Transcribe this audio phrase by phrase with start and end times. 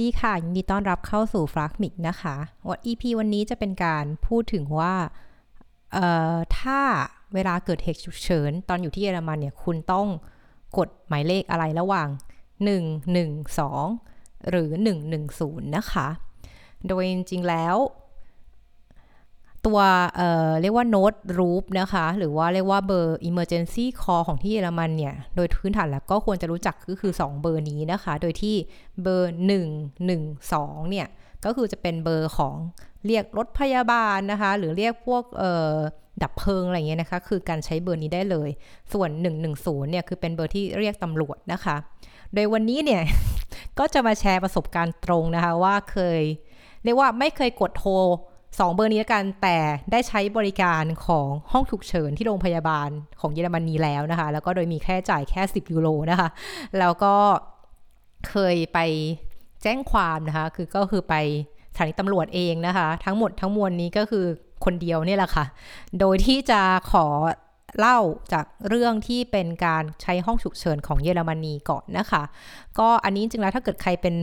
[0.00, 2.36] ดีค่ะ ยินดีต้อนรับเข้าสู่ฟลักมิกนะคะ
[2.68, 4.94] วัน EP วันนี้จะเป็นการพูดถึงว่า
[5.92, 6.80] เอ่อ ถ้า
[7.34, 10.06] เวลาเกิดเหตุฉุกเฉิน ตอนอยู่ที่เยอรมันเนี่ย คุณต้อง
[10.78, 12.08] กดหมายเลขอะไรระหว่าง
[13.68, 14.70] 112 หรือ
[15.24, 16.08] 110 นะคะ
[16.88, 17.76] โดยจริงๆแล้ว
[19.68, 19.80] ตัว
[20.16, 28.56] เอ่อเรียกว่าโน้ตรูปนะคะ หรือว่าเรียกว่าเบอร์ emergency call ของที่เยอรมันเนี่ย โดยพื้นฐานแล้วก็ควรจะรู้จักก็คือ 2 เบอร์นี้นะคะ โดยที่
[29.02, 29.34] เบอร์
[30.10, 31.06] 112 เนี่ย
[31.44, 32.54] ก็คือจะเป็นเบอร์ของ
[33.06, 35.74] เรียกรถพยาบาลนะคะ หรือเรียกพวกเอ่อ
[36.22, 38.50] ดับเพลิงอะไรเงี้ยนะคะ คือการใช้เบอร์นี้ได้เลย
[38.92, 39.10] ส่วน
[39.50, 41.76] 110 เนี่ย คือเป็นเบอร์ที่เรียกตำรวจนะคะ
[42.34, 43.02] โดยวันนี้เนี่ย
[43.78, 46.22] ก็จะมาแชร์ประสบการณ์ตรงนะคะว่าเคย
[46.84, 47.92] เรียกว่าไม่เคยกดโทร
[48.58, 49.58] สองเบอร์นี้แล้วกันแต่
[49.92, 56.28] ได้ใช้บริการของห้องฉุกเฉินที่โรงพยาบาลของเยอรมนีแล้วนะคะ แล้วก็โดยมีแค่จ่ายแค่ 10 ยูโรนะคะ
[56.78, 57.14] แล้วก็
[58.28, 58.78] เคยไป
[59.62, 61.14] แจ้งความนะคะ คือก็คือไป
[61.74, 64.24] สถานีตำรวจเองนะคะ ทั้งหมดทั้งมวลนี้ก็คือ
[64.64, 65.44] คนเดียวเนี่ยแหละค่ะ
[66.00, 66.60] โดยที่จะ
[66.92, 67.06] ขอ
[67.78, 67.98] เล่า
[68.32, 72.22] จากเรื่องที่เป็นการใช้ห้องฉุกเฉินของเยอรมนีก่อนนะคะ
[72.78, 74.14] ก็อันนี้จริงๆแล้วถ้าเกิดใครเป็น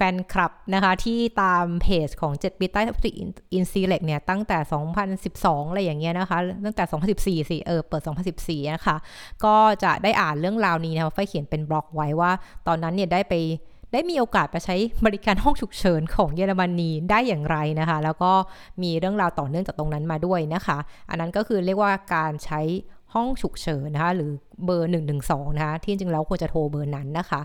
[0.00, 3.10] แฟนคลับนะคะที่ตามเพจของ7ปีใต้ทัพติ
[3.52, 4.58] อินซีเล็กเนี่ยตั้งแต่
[5.14, 6.84] 2012 อะไรอย่างเงี้ยนะคะ ตั้งแต่
[7.44, 8.02] 2014สิเออเปิด
[8.36, 8.96] 2014 นะคะ
[9.44, 12.30] ก็จะได้อ่านเรื่องราวนี้นะคะไฟเขียนเป็นบล็อกไว้ว่า
[12.66, 13.34] ตอนนั้นเนี่ยได้ไป
[13.92, 18.32] ได้มีโอกาสไปใช้บริการห้องฉุกเฉินของเยอรมนีได้อย่างไรนะคะ แล้วก็
[18.82, 20.78] มีเรื่องราวต่อเนื่องจากตรงนั้นมาด้วยนะคะ
[21.10, 22.60] อันนั้นก็คือเรียกว่าการใช้
[23.14, 24.30] ห้องฉุกเฉินนะคะหรือ
[24.64, 24.90] เบอร์
[25.22, 27.40] 112 นะคะที่จริงแล้วควรจะโทรเบอร์นั้นนะคะ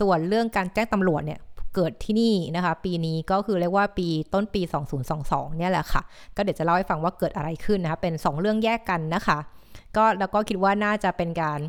[0.00, 1.38] ส่วนเรื่องการแจ้งตำรวจเนี่ย
[1.78, 4.62] เกิดที่นี่นะคะ ปีนี้ก็คือเรียกว่าปีต้นปี
[5.10, 6.02] 2022 เนี่ยแหละค่ะ
[6.36, 9.38] ก็เดี๋ยวจะเล่าให้ฟังว่าเกิดอะไรขึ้นนะคะ เป็น 2 เรื่องแยกกันนะคะ
[9.96, 11.60] ก็แล้วก็คิดว่าน่าจะเป็นการ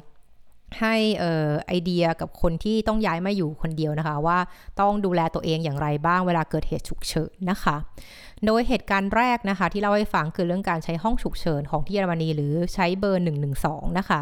[0.82, 4.38] ให้เอ่อไอเดียกับคนที่ต้องย้ายมาอยู่คนเดียวนะคะ ว่า
[4.80, 7.76] ต้องดูแลตัวเองอย่างไรบ้างเวลาเกิดเหตุฉุกเฉินนะคะ
[8.46, 13.26] โดยเหตุการณ์แรกนะคะ ที่เล่าให้ฟังคือเรื่องการใช้ห้องฉุกเฉินของที่เยอรมนีหรือใช้เบอร์
[13.62, 14.22] 112 นะคะ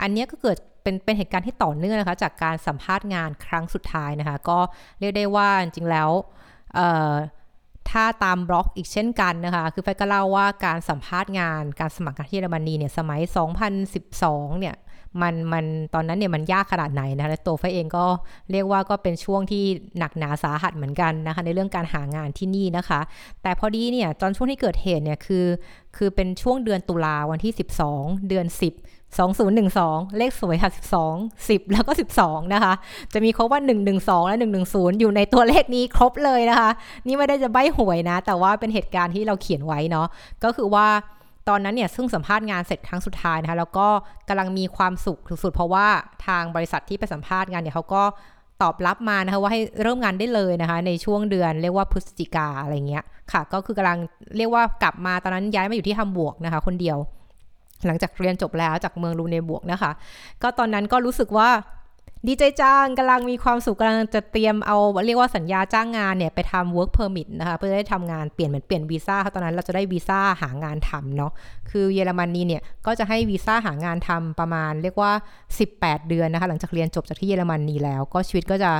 [0.00, 4.58] อันนี้ก็เกิดเป็นเป็นเหตุการณ์ที่ต่อเนื่องนะคะ จากการสัมภาษณ์งานครั้งสุดท้ายนะคะ ก็
[5.00, 6.10] เรียกได้ว่าจริงแล้ว
[7.90, 13.20] ถ้าตามบล็อกอีกเช่นกันนะคะ คือไฟก็เล่าว่าการสัมภาษณ์งานการสมัครงานที่เยอรมนีเนี่ยสมัย
[13.90, 14.76] 2012 เนี่ย
[15.22, 15.64] มันมัน
[15.94, 18.06] ตอนนั้นเนี่ยมันยากขนาดไหนนะคะและตัวไฟเองก็
[18.52, 19.64] เรียกว่าก็เป็นช่วงที่
[19.98, 23.00] หนักหนาสาหัสเหมือนกันนะคะ ในเรื่องการหางานที่นี่นะคะ
[23.42, 25.46] แต่พอดีเนี่ยตอนช่วงที่เกิดเหตุเนี่ยคือ
[25.96, 27.52] คือเป็นช่วงเดือนตุลาวันที่
[27.88, 28.46] 12 เดือน
[28.78, 30.70] 10 2012 เลขสวยค่ะ
[31.10, 32.72] 12 10 แล้วก็ 12 นะคะ
[33.12, 33.60] จะมีครบว่า
[33.94, 34.36] 112 และ
[34.68, 36.70] 110 อยู่ในตัวเลขนี้ครบเลยนะคะ
[37.06, 40.06] นี่ไม่ได้จะใบ้หวยนะ แต่ว่าเป็นเหตุการณ์ที่เราเขียนไว้เนาะ
[40.44, 40.86] ก็คือว่า
[41.48, 43.86] ตอนนั้นเนี่ยซึ่งสัมภาษณ์งานเสร็จครั้งสุดท้ายนะคะ แล้วก็
[44.28, 45.86] กำลังมีความสุขสุดๆ เพราะว่า
[46.26, 48.02] ทางบริษัทที่ไปสัมภาษณ์งานเนี่ยเขาก็
[48.62, 53.98] ตอบรับมานะคะว่าให้เริ่มงานได้เลยนะคะ ในช่วงเดือนเรียกว่าพฤศจิกาอะไรเงี้ยค่ะ ก็คือกำลัง
[54.36, 56.98] เรียกว่ากลับมาตอนนั้นย้ายมาอยู่ที่ฮัมบวกนะคะ คนเดียว
[57.86, 59.92] หลังจากเรียนจบแล้วจากเมืองรูเนบวกนะคะ
[60.42, 61.50] ก็ตอนนั้นก็รู้สึกว่า
[62.28, 64.76] ดีใจจังกำลังมีความสุขกำลังจะเตรียมเอา
[65.06, 71.32] เรียกว่าสัญญาจ้างงานเนี่ยไปทำ work permit นะคะเพื่อได้ทำงานเปลี่ยนเหมือนเปลี่ยนวีซ่าตอนนั้นเราจะได้วีซ่าหางานทำเนาะ
[71.70, 75.12] คือเยอรมนีเนี่ยก็จะให้วีซ่าหางานทำประมาณเรียกว่า
[75.60, 78.70] 18 เดือนนะคะหลังจากเรียนจบจากที่เยอรมนีแล้ว ก็ชีวิตก็จะ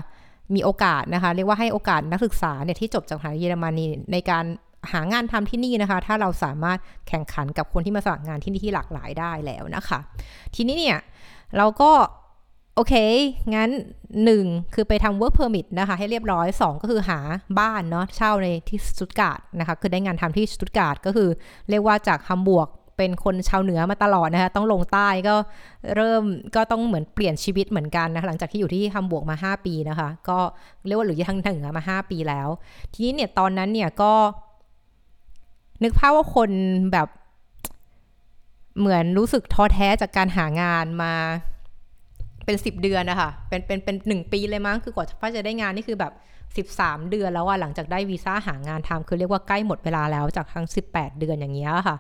[0.54, 4.44] มีโอกาสนะคะเรียกว่าให้โอกาสนักศึกษาเนี่ยที่จบจากมหาวิทยาลัยเยอรมนีในการ
[4.93, 6.78] หางานทำที่นี่นะคะ ถ้าเราสามารถ
[7.09, 9.98] แข่งขันกับคนที่มาสมัครงานที่นี่ที่หลากหลายได้แล้วนะคะ
[10.54, 10.98] ทีนี้เนี่ย
[11.56, 11.91] เราก็
[12.76, 12.94] โอเค
[13.54, 13.70] งั้น
[14.22, 17.19] 1 คือไปทำ work permit นะคะ ให้เรียบร้อย 2 ก็คือหา
[17.59, 21.28] บ้านเนาะเช่าในที่สตุตการ์ดนะคะ คือได้งานทำที่สตุตการ์ดก็คือ
[21.70, 25.34] เรียกว่าจากฮัมบวกเป็นคนชาวเหนือมาตลอดนะคะ ต้องลงใต้ก็
[25.97, 26.22] เริ่ม
[26.56, 30.38] ก็ต้องเหมือนเปลี่ยนชีวิตเหมือนกันนะคะ หลังจากที่อยู่ที่ฮัมบวกมา 5 ปีนะคะ ก็
[30.87, 32.49] เรียกว่าหรือทางเหนือมา 5 ปีแล้ว
[32.93, 34.12] ทีนี้เนี่ยตอนนั้นเนี่ยก็
[35.82, 36.50] นึกภาพว่าคน
[36.93, 37.08] แบบ
[38.79, 41.12] เหมือนรู้สึกท้อแท้จากการหางานมา
[42.44, 46.12] เป็นสิบเดือนนะคะเป็นเป็นเป็นหนึ่งปีเลยมั้งคือกว่าฟ้าจะได้งานนี่คือแบบ
[46.56, 51.96] สิบสามเดือนแล้วอะหลังจากได้วีซ่าหางานทำคือเรียกว่าใกล้หมดเวลาแล้วจากทั้งสิบแปดเดือนอย่างเงี้ยค่ะ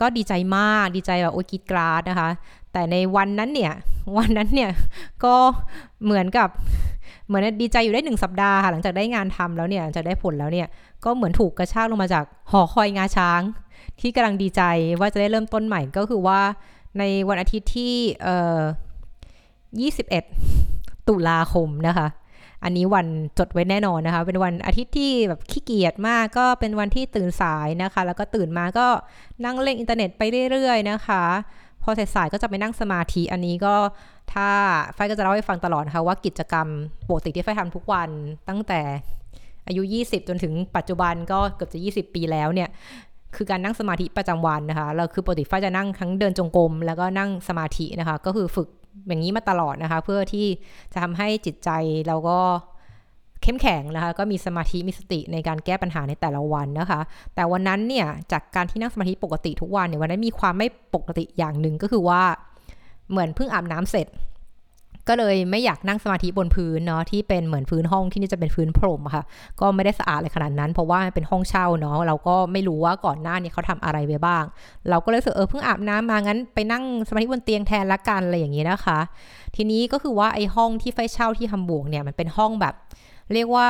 [0.00, 2.30] ก็ดีใจมากดีใจแบบโอ้กิดกราดนะคะ
[2.72, 3.72] แต่ในวันนั้นเนี่ย
[4.16, 4.70] วันนั้นเนี่ย
[5.24, 5.34] ก็
[6.04, 6.48] เหมือนกับ
[7.26, 10.66] เหมือนดีใจอยู่ได้หนึ่งสัปดาห์ค่ะหลังจากได้งานทำแล้วเนี่ยจะได้ผลแล้วเนี่ย
[11.04, 13.40] ก็เหมือนถูกกระชากลงมาจากหอคอยงาช้าง
[14.00, 14.62] ที่กำลังดีใจ
[15.00, 16.40] ว่าจะได้เริ่มต้นใหม่ก็คือว่า
[16.98, 18.60] ในวันอาทิตย์ที่เอ่อ
[20.44, 22.08] 21 ตุลาคมนะคะ
[22.64, 23.06] อันนี้วัน
[23.38, 28.86] จดไว้แน่นอนนะคะ เป็นวันอาทิตย์ที่แบบขี้เกียจมากก็เป็นวันที่ตื่นสายนะคะ แล้วก็ตื่นมาก็
[29.44, 31.24] นั่งเล่นอินเทอร์เน็ตไปเรื่อยๆนะคะ
[31.84, 33.74] พอสายๆก็จะไปนั่งสมาธิอันนี้ก็
[34.32, 34.48] ถ้า
[34.94, 36.68] ไฟก็จะเล่าให้ฟังตลอดนะคะว่ากิจกรรม
[37.08, 38.10] ปกติที่ไฟทำทุกวัน
[38.48, 38.80] ตั้งแต่
[39.66, 42.68] อายุ 20 จนถึงปัจจุบันก็เกือบจะ 20 ปีแล้วเนี่ย
[43.36, 48.68] คือการนั่งสมาธิประจำวันนะคะเราคือปกติไฟจะนั่งทั้งเดินจงกรมแล้วก็นั่งสมาธินะคะ ก็คือฝึก
[49.06, 50.46] อย่างนี้มาตลอดนะคะ เพื่อที่
[50.92, 51.70] จะทำให้จิตใจ
[52.06, 52.38] เราก็
[53.44, 57.00] เข้มแข็งนะคะ ก็มีสมาธิมีสติในการแก้ปัญหาในแต่ละวันนะคะ
[57.34, 62.22] แต่วันนั้นเนี่ยจากการที่นั่งสมาธิปกติทุกวันเนี่ยวันนั้นมีความไม่ปกติอย่างหนึ่งก็คือว่า
[63.10, 64.08] เหมือนเพิ่งอาบน้ำเสร็จ
[65.08, 69.24] ก็เลยไม่อยากนั่งสมาธิบนพื้นเนาะที่เป็นเหมือนพื้นห้องที่นี่จะเป็นพื้นพรมค่ะ
[69.60, 74.44] ก็ไม่ได้สะอาดเลยขนาดนั้น เพราะว่าเป็นห้องเช่าเนาะเราก็ไม่รู้ว่าก่อนหน้านี้เขาทำอะไรไปบ้าง
[74.90, 78.98] เราก็เลยรู้สึกเออเพิ่งอาบน้ำมางั้นไปนั่งสมาธิบนเตียงแทนละกันอะไรอย่างนี้นะคะ
[79.56, 82.74] ทีนี้ก็คือว่าไอ้ห้องที่ไฟเช่าที่ทำบวกเนี่ยมันเป็นห้องแบบ
[83.32, 83.68] เรียกว่า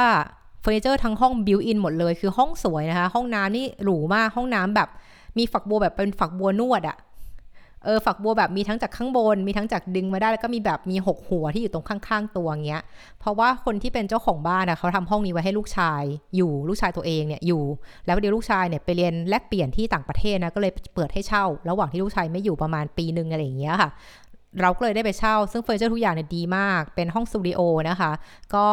[0.61, 4.89] เฟอร์นิเจอร์ทั้งห้อง built-in หมดเลย คือห้องสวยนะคะ ห้องน้ำนี่หรูมากห้องน้ำแบบ
[5.39, 6.99] มีฝักบัวแบบเป็นฝักบัวนวดอะ
[7.85, 12.83] เออฝักบัวแบบมีทั้งจากข้างบน มีทั้งจากดึงมาได้แล้วก็มีแบบมีหกหัวที่อยู่ตรงข้างๆตัวเงี้ย
[13.21, 16.03] เพราะว่าคนที่เป็นเจ้าของบ้านอะเขาทำห้องนี้ไว้ให้ลูกชาย
[16.37, 17.62] อยู่ลูกชายตัวเองเนี่ยอยู่
[18.06, 23.91] แล้วเดี๋ยวลูกชายเนี่ยไปเรียนแลกเปลี่ยนที่ต่างประเทศนะก็เลยเปิดให้เช่า ระหว่างที่ลูกชายไม่อยู่ประมาณปีหนึ่งอะไรอย่างเงี้ยค่ะ
[24.61, 27.61] เราก็เลยได้ไปเช่า ซึ่งเฟอร์นิเจอร์ทุกอย่างเนี่ยดีมากเป็นห้องสตูดิโอ
[27.91, 28.11] นะคะ
[28.55, 28.67] ก็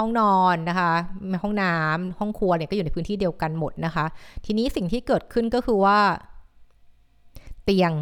[0.00, 0.92] ห้องนอนนะคะ
[1.42, 4.04] ห้องน้ำห้องครัวเนี่ยก็อยู่ในพื้นที่เดียวกันหมดนะคะ
[4.44, 5.98] ทีนี้สิ่งที่เกิดขึ้นก็คือว่า
[7.64, 7.92] เตียง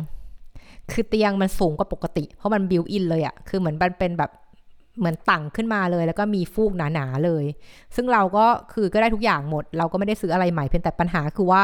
[0.92, 4.30] คือเตียงมันสูงกว่าปกติ เพราะมันบิวอินเลยอะคือเหมือนมันเป็นแบบ
[4.98, 7.44] เหมือนตั้งขึ้นมาเลย แล้วก็มีฟูกหนาๆเลย
[7.94, 11.62] ซึ่งเราก็คือก็ได้ทุกอย่างหมด เราก็ไม่ได้ซื้ออะไรใหม่เพียงแต่ปัญหาคือว่า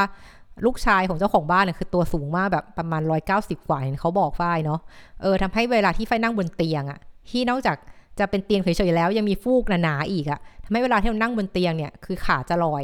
[0.64, 3.02] ลูกชายของเจ้าของบ้านเนี่ยคือตัวสูงมากแบบประมาณ
[3.34, 4.80] 190 กว่าเขาบอกฝ้ายเนาะ
[5.22, 6.98] เออทำให้เวลาที่ไฟนั่งบนเตียงอะ
[7.30, 7.76] ที่นอกจาก
[8.18, 12.82] จะเป็นเตียงเฉยๆแล้วยังมีฟูกหนาๆอีกอะทำให้เวลาที่เรานั่งบนเตียงเนี่ยคือขาจะลอย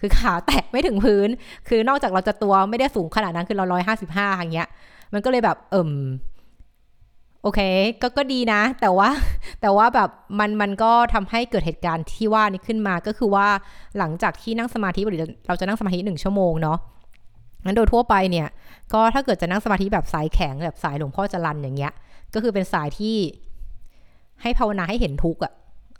[0.00, 1.28] คือขาแตะไม่ถึงพื้น
[1.68, 4.68] คือนอกจากเราจะตัวไม่ได้สูงขนาดนั้นคือเราร้อยห้าสิบห้าอย่างเงี้ย
[5.12, 5.90] มันก็เลยแบบเอิ่ม
[7.42, 7.60] โอเค
[8.02, 9.08] ก็ก็ดีนะ แต่ว่า
[9.60, 13.46] แต่ว่าแบบมันมันก็ทำให้เกิดเหตุการณ์ที่ว่านี้ขึ้นมาก็คือว่า
[13.98, 16.78] หลังจากที่นั่งสมาธิหรือเราจะนั่งสมาธิหนึ่งชั่วโมงเนาะ
[17.64, 18.48] งั้นโดยทั่วไปเนี่ย
[18.92, 21.92] ก็ถ้าเกิดจะนั่งสมาธิแบบสายแข็งแบบสายหลวงพ่อจรันอย่างเงี้ย
[22.34, 23.16] ก็คือเป็นสายที่
[24.42, 25.52] ให้ภาวนาให้เห็นทุกข์อะ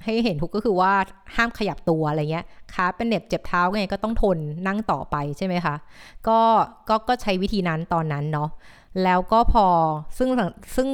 [0.04, 0.92] ให้เห็นทุกข์ก็คือว่า
[1.36, 5.74] ห้ามขยับตัวอะไรเงี้ยขาเป็นเน็บเจ็บเท้าไงก็ต้องทนนั่งต่อไปใช่ไหมคะ
[6.28, 6.38] ก็
[6.88, 8.48] ก็ก็ใช้วิธีนั้นตอนนั้นเนาะ
[9.04, 9.66] แล้วก็พอ
[10.18, 10.28] ซึ่ง
[10.76, 10.88] ซึ่ง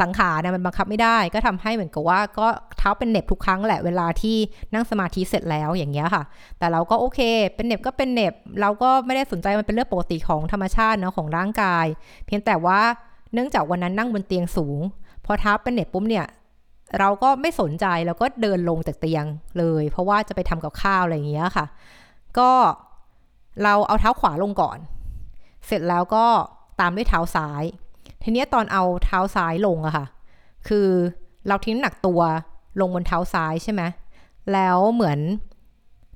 [0.00, 2.46] สังขารนะมันบังคับไม่ได้ก็ทำให้เหมือนกับว่าก็
[2.78, 4.36] เท้าเป็นเน็บทุกครั้งแหละเวลาที่
[4.74, 6.22] นั่งสมาธิเสร็จแล้วอย่างเงี้ยค่ะ
[6.58, 7.20] แต่เราก็โอเค
[7.54, 11.86] เป็นเน็บก็เป็นเน็บเราก็ไม่ได้สนใจมันเป็นเรื่องปกติของธรรมชาติเนาะของร่างกาย
[12.26, 12.80] เพียงแต่ว่า
[13.32, 14.80] เนื่องจากวันนั้นนั่งบนเตียงสูง
[15.24, 16.26] พอเท้าเป็นเน็บปุ๊บเนี่ย
[16.98, 19.24] เราก็ไม่สนใจแล้วก็เดินลงจากเตียง
[19.58, 21.66] เลย เพราะว่าจะไปทำกับข้าวอะไรอย่างเงี้ยค่ะ
[22.38, 22.50] ก็
[23.62, 24.78] เราเอาเท้าขวาลงก่อน
[25.66, 26.24] เสร็จแล้วก็
[26.80, 27.64] ตามด้วยเท้าซ้าย
[28.22, 30.06] ทีนี้ตอนเอาเท้าซ้ายลงอะค่ะ
[30.68, 30.88] คือ
[31.48, 32.20] เราทิ้งหนักตัว
[32.80, 33.82] ลงบนเท้าซ้ายใช่ไหม
[34.52, 35.18] แล้วเหมือน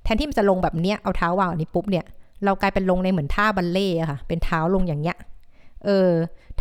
[0.03, 2.05] แทนที่มันจะลงแบบเนี้ยเอาเท้าวางอันนี้ปุ๊บเนี่ย
[2.45, 5.17] เรากลายเป็นลงในเหมือนท่าบัลเล่อะค่ะ เป็นเท้าลงอย่างเงี้ย
[5.85, 6.11] เออ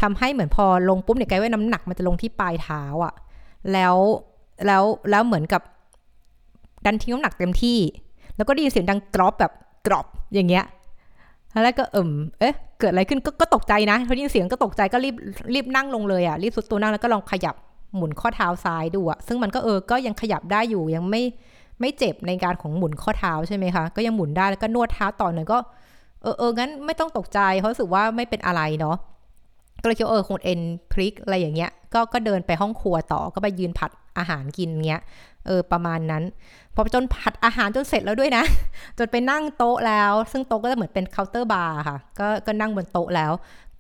[0.02, 3.14] ทำให้เหมือนพอลงปุ๊บเนี่ยกลายว่าน้ำหนักมันจะลงที่ปลายเท้าอะ
[3.74, 3.96] แล้ว
[4.68, 5.62] แล้วแล้วเหมือนกับ
[6.86, 7.80] ดันทิ้งน้ำหนักเต็มที่
[8.36, 9.52] แล้วก็ได้ยินเสียงดังกรอบแบบ
[9.88, 10.64] กรอบอย่างเงี้ย
[11.64, 12.10] แล้วก็เอิม
[12.40, 15.16] เอ๊ะเกิดอะไรขึ้นก็ก็ตกใจนะพอได้ยินเสียงก็ตกใจก็รีบ
[15.54, 17.56] รีบนั่งลงเลยอะรีบทรุดตัวนั่งแล้วก็ลองขยับ
[17.96, 21.24] หมุนข้อเท้าซ้ายดูอะซึ่งมันก็เออก็ยังขยับได้อยู่ยังไม่
[21.82, 25.58] ไม่เจ็บในการของหมุนข้อเท้าใช่ไหมคะ ก็ยังหมุนได้แล้วก็นวดเท้าต่อหน่อยก็
[26.22, 28.96] เออเอองั้นไม่ต้องตกใจเพราะรู้สึกว่าไม่เป็นอะไรเนาะ
[29.82, 35.02] ก็เลยคิดว่าเออคงเอ็นพลิกอะไรอย่างเงี้ย ก็ก็เดินไปห้องครัวต่อก็ไปยืนผัดอาหารกินเงี้ย
[35.46, 36.24] เออประมาณนั้น
[36.76, 38.44] พอจนผัดอาหารจนเสร็จแล้วด้วยนะ
[38.98, 43.32] จนไปนั่งโต๊ะแล้ว ซึ่งโต๊ะก็จะเหมือนเป็นเคาน์เตอร์บาร์ค่ะ ก็ก็นั่งบนโต๊ะแล้ว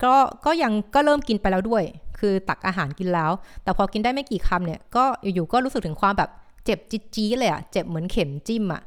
[0.03, 0.13] ก็
[0.45, 1.83] ก็ยังก็เริ่มกินไปแล้วด้วย
[2.19, 3.31] คือตักอาหารกินแล้ว
[3.63, 6.29] แต่พอกินได้ไม่กี่คำเนี่ยก็อยู่ๆก็รู้สึกถึงความแบบ
[6.65, 8.81] เจ็บจี๊จี๊เลยอะเจ็บเหมือนเข็มจิ้มอะ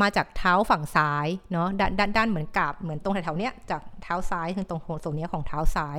[0.00, 5.98] มาจากเท้าฝั่งซ้ายเนาะด้านด้านด้านเหมือนกาบเหมือนตรงแถวๆเนี้ยจากเท้าซ้ายถึงตรงโคนตรงนี้ยของเท้าซ้าย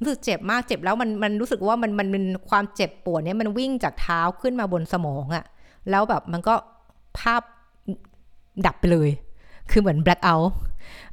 [0.00, 5.44] รู้สึกเจ็บมากเจ็บแล้วมันมันรู้สึกว่ามันมันเป็นความเจ็บปวดเนี้ยมันวิ่งจากเท้าขึ้นมาบนสมองอะ
[5.90, 6.54] แล้วแบบมันก็
[7.18, 7.42] ภาพ
[8.66, 9.10] ดับไปเลย
[9.70, 10.52] คือเหมือนแบล็คเอาท์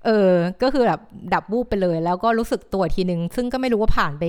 [0.05, 1.01] เออ ก็คือแบบ
[1.33, 4.23] ดับวูบไปเลย แล้วก็รู้สึกตัวทีนึง ซึ่งก็ไม่รู้ว่าผ่านไป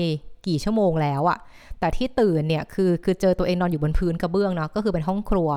[0.46, 1.38] กี่ชั่วโมงแล้วอะ
[1.80, 5.50] แต่ที่ตื่นเนี่ยคือคือเจอตัวเองนอนอยู่บนพื้นกระเบื้องเนาะก็คือเป็นห้องครัว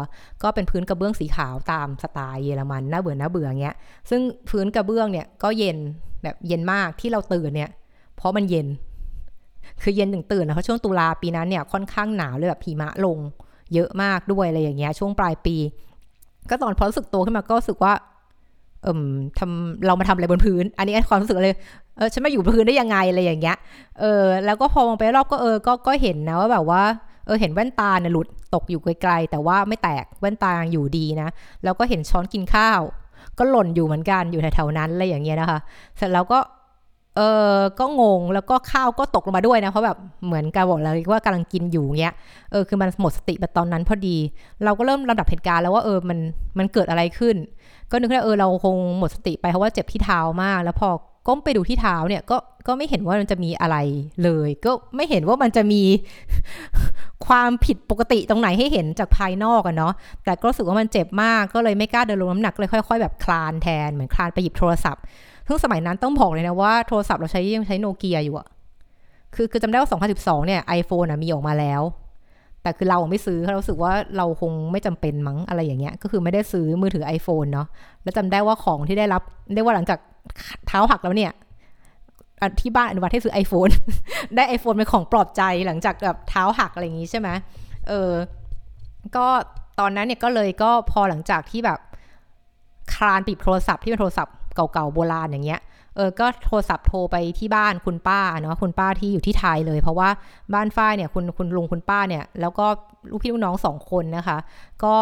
[0.43, 3.75] ก็เป็นพื้นกระเบื้องสีขาวตามสไตล์เยอรมันน่าเบื่อน่าเบื่อเงี้ย
[4.09, 5.77] ซึ่งพื้นกระเบื้องเนี่ยก็เย็น
[6.23, 7.69] แบบเย็นมากที่เราตื่นเนี่ย
[8.17, 8.67] เพราะมันเย็น
[9.81, 13.17] คือเย็นถึงตื่นนะเพราะช่วงตุลาปีนั้นเนี่ยค่อนข้างหนาวเลยแบบหิมะลง
[13.73, 15.55] เยอะมากด้วยอะไรอย่างเงี้ยช่วงปลายปี
[16.49, 17.93] ก็ตอนพอรู้สึกโตขึ้นมาก็รู้สึกว่า
[18.83, 19.01] เอิม
[19.39, 21.57] ทำเรามาทำอะไรบนพื้น อันนี้ความรู้สึกเลย
[21.97, 23.57] เออฉันมาอยู่บนพื้นได้ยังไงอะไรอย่างเงี้ย
[23.99, 26.83] เออแล้วก็พอมองไปรอบก็เออก็ก็เห็นนะว่าแบบว่า
[27.25, 31.29] เออเห็นแว่นตาเนี่ยหลุดตกอยู่ไกลๆแต่ว่าไม่แตกแว่นตาอยู่ดีนะ
[31.63, 32.81] แล้วก็เห็นช้อนกินข้าว
[33.37, 35.59] ก็หล่นอยู่เหมือนกันอยู่แถวๆนั้นอะไรอย่างเงี้ยนะคะ
[35.97, 36.39] เสร็จแล้วก็
[37.17, 37.23] เอ
[37.55, 42.13] อก็งงแล้วก็ข้าวก็ตกลงมาด้วยนะ เพราะแบบเหมือนกับบอกแล้วว่ากำลังกินอยู่เงี้ย
[42.51, 44.17] เออคือมันหมดสติไปตอนนั้นพอดี
[44.63, 46.19] เราก็เริ่มลำดับเหตุการณ์แล้วว่าเออมัน
[46.57, 47.35] มันเกิดอะไรขึ้น
[47.91, 50.89] ก็นึกว่าเออเราคงหมดสติไปเพราะว่าเจ็บที่เท้ามาก แล้วพอ
[51.27, 53.77] ก้มไปดูที่เท้าเนี่ยก็ก็ไม่เห็นว่ามันจะมีอะไร
[54.23, 55.83] เลย ก็ไม่เห็นว่ามันจะมี
[57.27, 59.93] ความผิดปกติตรงไหนให้เห็นจากภายนอกอะเนาะ
[60.25, 65.03] แต่ก็รู้สึกว่ามันเจ็บมากก็เลยไม่กล้าเดินลงน้ำหนักเลยค่อย ๆ แบบคลานแทนเหมือนคลานไปหยิบโทรศัพท์
[65.47, 68.47] ซึ่งสมัยนั้นต้องบอกเลยนะว่าโทรศัพท์เราใช้ยังใช้โนเกียอยู่อะ
[69.35, 71.81] คือคือจำได้ว่า 2012 เนี่ย iPhone อะมีออกมาแล้ว
[72.61, 77.67] แต่คือเราไม่ซื้อเราสึกว่าเราคงไม่จำเป็นมั้งอะไรอย่างเงี้ย ก็คือไม่ได้ซื้อมือถือ iPhone เนาะ
[78.03, 79.21] แล้วจำได้ว่าของที่ได้รับ
[79.53, 79.99] เรียกว่าหลังจาก
[80.67, 81.31] เท้าหักแล้วเนี่ย
[82.61, 83.71] ที่บ้านอนุญาตให้ซื้อ iPhone
[84.35, 87.29] ได้ iPhone เป็นของปลอบใจหลังจากแบบเท้าหักอะไรอย่างงี้ใช่ไหม
[87.87, 88.11] เออ
[89.15, 89.27] ก็
[89.79, 91.79] ตอนนั้นเนี่ยก็เลยก็พอหลังจากที่แบบ
[92.93, 94.35] คลานปิดโทรศัพท์ที่เป็นโทรศัพท์
[94.73, 95.61] เก่าๆโบราณอย่างเงี้ย
[95.95, 100.09] เออก็โทรศัพท์โทรไปที่บ้านคุณป้าเนาะคุณป้าที่อยู่ที่ไทยเลย เพราะว่า
[100.53, 102.65] บ้านฝ้ายเนี่ยคุณคุณลุงคุณป้าเนี่ยแล้วก็
[103.11, 104.37] ลูกพี่ลูกน้องสองคนนะคะ
[104.83, 104.95] ก็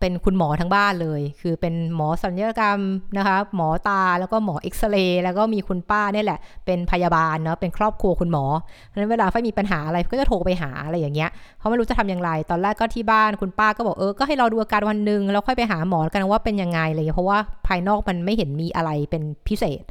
[0.00, 2.78] เป็นคุณหมอทั้งบ้านเลย คือเป็นหมอสัญญกรรม
[3.18, 8.44] นะคะหมอตาแล้วก็หมอเอ็กซเรย์แล้วก็มีคุณป้าเนี่ยแหละ เป็นพยาบาลเนาะเป็นครอบครัวคุณหมอ
[8.86, 19.82] เพราะฉะนั้นเวลาไฟมีปัญหาอะไรก็จะโทรไปหาอะไรอย่างเงี้ยเพราะไม่รู้จะทำอย่างไร ตอนแรกก็ที่บ้านคุณป้าก็บอกเออก็ให้เราดูอาการวันหนึ่งแล้วค่อยไปหาหมอกันว่าเป็นยังไงอะไรเลยเพราะว่าภายนอกมันไม่เห็นมีอะไรเป็นพิเศษ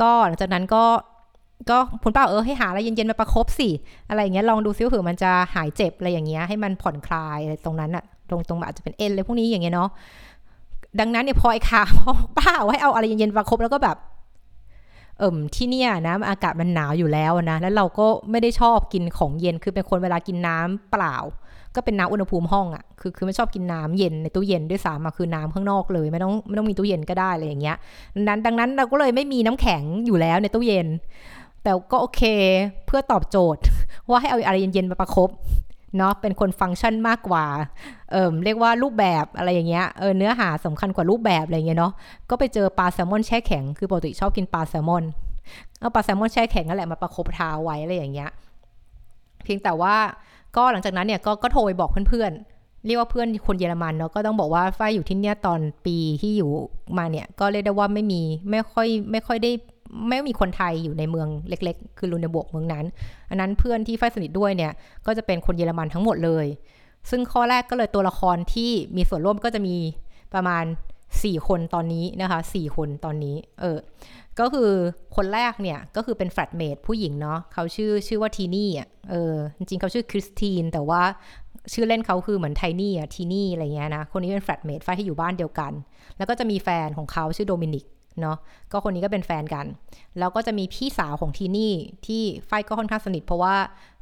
[0.00, 0.84] ก็หลังจากนั้นก็
[1.70, 3.68] ก็คุณป้าเออให้หาอะไรเย็นๆมาประคบสิ
[4.08, 9.90] อะไรอย่างเงี้ยลองดูซิว่าเผื่อมันจะหายเจ็บอะไรอย่างเงี้ยให้มันผ่อนคลายอะไรตรงนั้นอะ ตรงตรงอาจจะเป็นเอ็นเลยพวกนี้อย่างเงี้ยเนาะ
[11.00, 13.96] ดังนั้นเนี่ยพอไอ้ขาพอป้าให้เอาอะไรเย็นๆมาครบแล้วก็แบบ
[15.18, 21.16] เอิ่มที่เนี่ยนะอากาศมันหนาวอยู่แล้วนะ แล้วเราก็ไม่ได้ชอบกินของเย็นคือเป็นคนเวลากินน้ำเปล่า
[21.74, 27.76] ก็เป็นน้ำอุณหภูมิห้องอะ่ะคือคือไม่ชอบกินน้ำเย็นในตู้เย็นด้วยซ้ำอะคือน้ำข้างนอกเลยไม่ต้องไม่ต้องมีตู้เย็นก็ได้อะไรอย่างเงี้ย
[28.28, 30.86] นั้นดังนั้นเราก็เลยไม่มีน้ำแข็งอยู่แล้วในตู้เย็น
[31.62, 32.22] แต่ก็โอเค
[32.86, 33.62] เพื่อตอบโจทย์
[34.08, 35.30] ว่าให้เอาอะไรเย็นๆมาประคบ
[35.96, 37.44] เนาะเป็นคนฟังก์ชันมากกว่า
[38.10, 41.92] เอ่อเรียกว่ารูปแบบอะไรอย่างเงี้ยเออเนื้อหาสำคัญกว่ารูปแบบอะไรเงี้ยเนาะ
[42.30, 45.04] ก็ไปเจอปลาแซลมอนแช่แข็งคือปกติชอบกินปลาแซลมอน
[45.80, 48.30] เอาปลาแซลมอนแช่แข็งนั่นแหละมาประคบเท้าไว้อะไรอย่างเงี้ย
[49.44, 49.94] เพียงแต่ว่า
[50.56, 56.50] ก็หลังจากนั้นเนี่ยก็ก็โทรไปบอกเพื่อนๆเรียกว่าเพื่อนคนเยอรมันเนาะก็ต้องบอกว่าฝ้ายอยู่ที่เนี่ยตอนปีที่อยู่
[56.98, 59.50] มาเนี่ยก็เรียกได้ว่าไม่มีไม่ค่อยไม่ค่อยได้
[60.08, 62.84] ไม่มีคนไทยอยู่ในเมืองเล็ก ๆ คือ Lüneburg เมืองนั้น
[63.30, 64.72] อันนั้นเพื่อนที่ไฟสนิทด้วยเนี่ย
[65.06, 66.46] ก็จะเป็นคนเยอรมันทั้งหมดเลย
[67.10, 69.76] ซึ่งข้อแรกก็เลยตัวละครที่มีส่วนร่วมก็จะมี
[70.34, 70.64] ประมาณ
[71.10, 73.78] 4 คนตอนนี้นะคะ 4 คนตอนนี้ เออ
[74.40, 74.70] ก็คือ
[75.16, 81.02] คนแรกเนี่ย ก็คือเป็น flatmate ผู้หญิงเนาะเขาชื่อชื่อว่าทีนี่อะ เออ จริงๆเขาชื่อคริสตินแต่ว่า
[81.72, 85.72] ชื่อเล่นเขาคือเหมือน tiny อะทีนี่อะไรเงี้ยนะ คนนี้เป็น flatmate ไฟที่อยู่บ้านเดียวกัน
[86.16, 87.84] แล้วก็จะมีแฟนของเขาชื่อโดมินิก
[88.20, 88.36] เนาะ
[88.72, 89.66] ก็คนนี้ก็เป็นแฟนกัน
[90.18, 91.72] แล้วก็จะมีพี่สาวของทีนี่
[92.06, 93.54] ที่ไฟก็ค่อนข้างสนิท เพราะว่า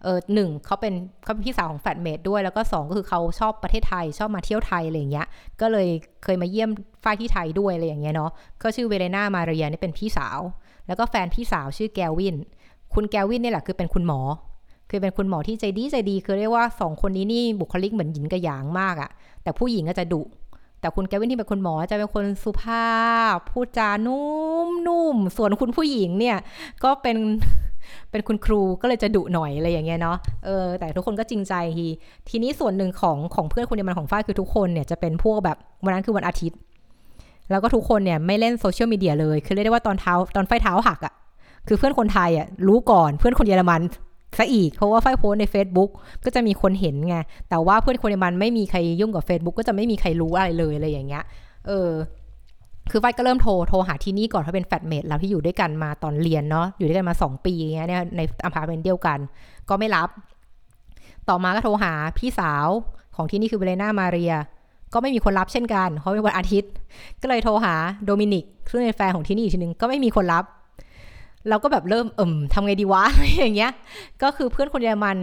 [0.03, 5.27] เออหนึ่งเขาเป็นเขาเป็นพี่สาวของ flatmate ด้วย แล้วก็ 2 ก็คือเขาชอบประเทศไทยชอบมาเที่ยวไทยอะไรอย่างเงี้ย
[5.61, 5.88] ก็เลย
[6.25, 6.71] เคยมาเยี่ยม
[7.03, 8.31] ไฟที่ไทยด้วยอะไรอย่างเงี้ยเนาะ
[8.62, 10.38] ก็ชื่อเวเลนามาเรียนี่เป็นพี่สาว
[10.87, 12.37] แล้วก็แฟนพี่สาวชื่อแกวิน
[12.95, 14.21] คุณแกวินนี่แหละคือเป็นคุณหมอ
[14.91, 19.11] คือเป็นคุณหมอที่ใจดีใจดีคือเรียกว่าสองคนนี้นี่บุคลิกเหมือนหญิงกับหยางมากอะ
[19.43, 20.21] แต่ผู้หญิงก็จะดุ
[20.81, 22.91] แต่คุณแกวินที่เป็นคุณหมอจะเป็นคนสุภา
[23.35, 24.27] พ พูดจานุ่
[24.67, 26.37] มนุ่มส่วนคุณผู้หญิงเนี่ย
[26.85, 27.17] ก็เป็น
[28.11, 31.87] เป็นคุณครูก็เลยจะดุหน่อยอะไรอย่างเงี้ยเนาะเออแต่ทุกคนก็จริงใจที
[32.29, 36.59] ทีนี้ส่วนหนึ่งของของเพื่อนคนเดียมันของฝ้ายคือทุกคนเนี่ยจะเป็นพวกแบบวันนั้นคือวันอาทิตย์
[37.51, 41.13] แล้วก็ทุกคนเนี่ยไม่เล่นโซเชียลมีเดียเลย คือเรียกได้ว่าตอนเท้าตอนไฟเท้าหักอะ่ะ
[41.67, 43.81] คือเพื่อนคนไทยอะ่ะรู้ก่อนเพื่อนคนเยอรมัน
[44.38, 45.90] ซะอีก เพราะว่าไฟโพสใน Facebook
[46.25, 47.16] ก็จะมีคนเห็นไง
[47.49, 51.25] แต่ว่าเพื่อนคนเยอรมันไม่มีใครยุ่งกับ Facebook ก็จะไม่มีใครรู้อะไรเลยอะไรอย่างเงี้ย
[51.66, 51.90] เออ
[52.90, 59.18] คือไฟก็เริ่มโทร โทรหาทีนี่ก่อนเพราะเป็น flatmate เราที่อยู่ด้วยกันมาตอนเรียนเนาะ อยู่ด้วยกันมาสองปีเงี้ยในอพาร์ตเมนต์เดียวกัน
[59.68, 60.09] ก็ไม่รับ
[61.28, 62.66] ต่อมาก็โทรหาพี่สาว
[63.16, 64.35] ของทีนี่คือเวเลนามาเรีย
[64.95, 66.73] ก็ไม่มีคนรับเช่นกันเพราะเป็นวันอาทิตย์
[67.23, 70.45] ก็เลยโทรหาโดมินิกซึ่งเป็นแฟนของทีนี่อีกทีนึงก็ไม่มีคนรับ
[71.49, 73.73] เราก็แบบเริ่มเอิ่มทำไงดีวะอะไรอย่างเงี้ย
[74.23, 75.17] ก็คือเพื่อนคนเยอรมัน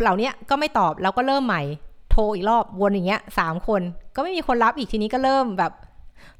[0.00, 1.62] เหล่านี้ก็ไม่ตอบเราก็เริ่มใหม่
[2.10, 3.80] โทรอีกรอบวนอย่างเงี้ยสามคน
[4.14, 5.72] ก็ไม่มีคนรับอีกทีนี้ก็เริ่มแบบ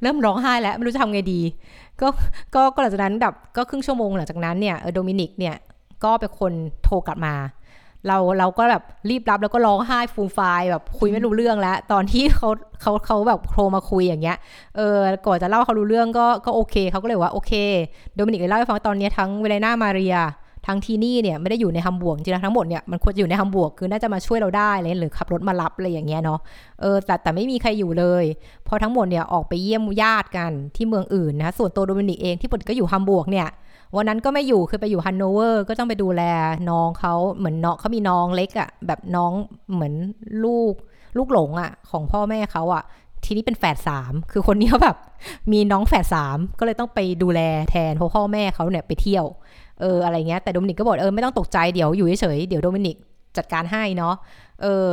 [0.02, 1.40] เริ่มร้องไห้แล้วไม่รู้จะทำไงดี
[2.00, 2.08] ก็
[2.54, 5.56] ก็หลังจากนั้นแบบก็ครึ่งชั่วโมงหลังจากนั้นเนี่ยโดมินิกเนี่ย
[6.04, 6.52] ก็เป็นคน
[6.84, 7.34] โทรกลับมา
[8.06, 12.48] เราเราก็แบบรีบรับแล้วก็ร้องไห้ฟูมฟายแบบคุยไม่รู้เรื่องแล้ว ตอนที่เขา
[12.80, 14.36] เขาเขาแบบโทรมาคุยอย่างเงี้ย
[14.76, 17.52] เออก่อนจะเล่าเขารู้เรื่องก็ก็โอเคเขาก็เลยว่าโอเค
[18.14, 20.16] โดมินิกเลยเล่าให้ฟังตอนนี้ทั้งเวเลน่ามาเรีย
[20.66, 26.40] ทั้งทีนี่เนี่ยไม่ได้อยู่ในฮัมบวร์กจริงๆทั้งหมดเนี่ยมันควรอยู่ในฮัมบวร์กคือน่าจะมาช่วยเราได้เลยหรือขับรถมารับอะไรอย่างเงี้ยเนาะ
[26.80, 28.24] เออแต่แต่ไม่มีใครอยู่เลย
[28.66, 33.48] พอทั้งหมดเนี่ยออกไปเยี่ยมญาติกันที่เมืองอื่นนะส่วนตัวโดมินิกเองที่ปกติก็อยู่ฮัมบวร์กเนี่ย
[33.96, 36.22] วันนั้นก็ไม่อยู่คือไปอยู่ฮันโนเวอร์ก็ต้องไปดูแล
[36.70, 39.32] น้องเขาเหมือนน้องเขามีน้องเล็กอะ่ะแบบน้อง
[39.72, 39.94] เหมือน
[40.44, 40.74] ลูก
[41.16, 42.82] ลูกหลงอะ่ะของพ่อแม่เขาอะ่ะ
[43.24, 44.96] ทีนี้เป็นแฝดสามคือคนนี้เขาแบบ
[45.52, 47.40] มีน้องแฝดสามก็เลยต้องไปดูแล
[47.70, 49.26] แทนเพราะพ่อแม่เขาเนี่ยไปเที่ยว
[49.80, 52.96] เอออะไรเงี้ยแต่โดมินิกก็บอกเออไม่ต้องตกใจเดี๋ยวอยู่เฉยเดี๋ยวโดมินิก
[53.36, 54.14] จัดการให้เนาะ
[54.62, 54.88] เออ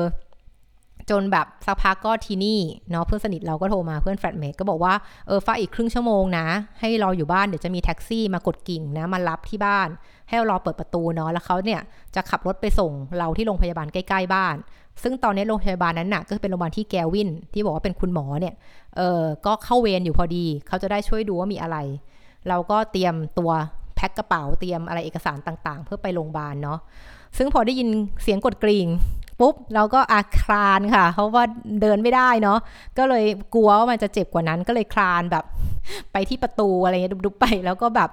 [1.09, 2.59] จนแบบสักพักก็ทีนี่
[2.91, 4.93] เนาะเพื่อนสนิทเราก็โทรมาเพื่อน flatmate ก็บอกว่า
[5.27, 6.45] เออฟ้าอีกครึ่งชั่วโมงนะ
[6.79, 9.87] ให้รออยู่บ้านเดี๋ยวจะมีแท็กซี่มากดกริ่งนะมารับที่บ้าน
[10.29, 11.81] ให้รอเปิดประตูเนาะแล้วเขาเนี่ย
[12.15, 14.55] จะขับรถไปส่งเราที่โรงพยาบาลใกล้ๆบ้าน
[15.03, 18.55] ซึ่งตอนนี้โรงพยาบาลนั้นน่ะก็เป็นโรงพยาบาลที่แกวินที่บอกว่าเป็นคุณหมอเนี่ย
[18.97, 21.77] เออก็เข้าเวรอยู่พอดี เขาจะได้ช่วยดูว่ามีอะไร
[22.49, 23.51] เราก็เตรียมตัว
[23.97, 26.79] แพ็คกระเป๋าเตรียมอะไรเอกสารต่างๆ เพื่อไปโรงพยาบาลเนาะ
[27.37, 27.89] ซึ่งพอได้ยิน
[28.23, 28.87] เสียงกดกริ่ง
[29.39, 31.43] ปุ๊บเราก็อาคลานค่ะ เพราะว่า
[31.81, 32.59] เดินไม่ได้เนาะ
[32.97, 33.25] ก็เลย
[33.55, 35.45] กลัวว่ามันจะเจ็บกว่านั้นก็เลยคลานแบบ
[36.11, 38.09] ไปที่ประตูอะไรเงี้ยดุบๆไป แล้วก็แบบ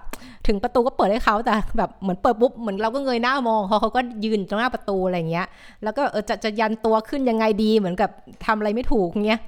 [0.46, 5.46] ถึงประตูก็เปิดให้เขาแต่แบบเหมือนเปิดปุ๊บเหมือนเราก็เงยหน้ามองเขาเขาก็ยืนตรงหน้าประตูอะไรเงี้ย
[5.82, 8.10] แล้วก็เออจะจะยันตัวขึ้นยังไงดีเหมือนกับ
[8.46, 9.40] ทำอะไรไม่ถูกเงี้ย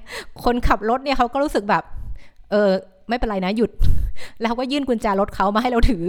[0.43, 1.83] คนขับรถเนี่ยเขาก็รู้สึกแบบ
[2.51, 2.71] เออ
[3.09, 3.71] ไม่เป็นไรนะหยุด
[4.39, 6.05] แล้วเขาก็ยื่นกุญแจรถเขามาให้เราถือ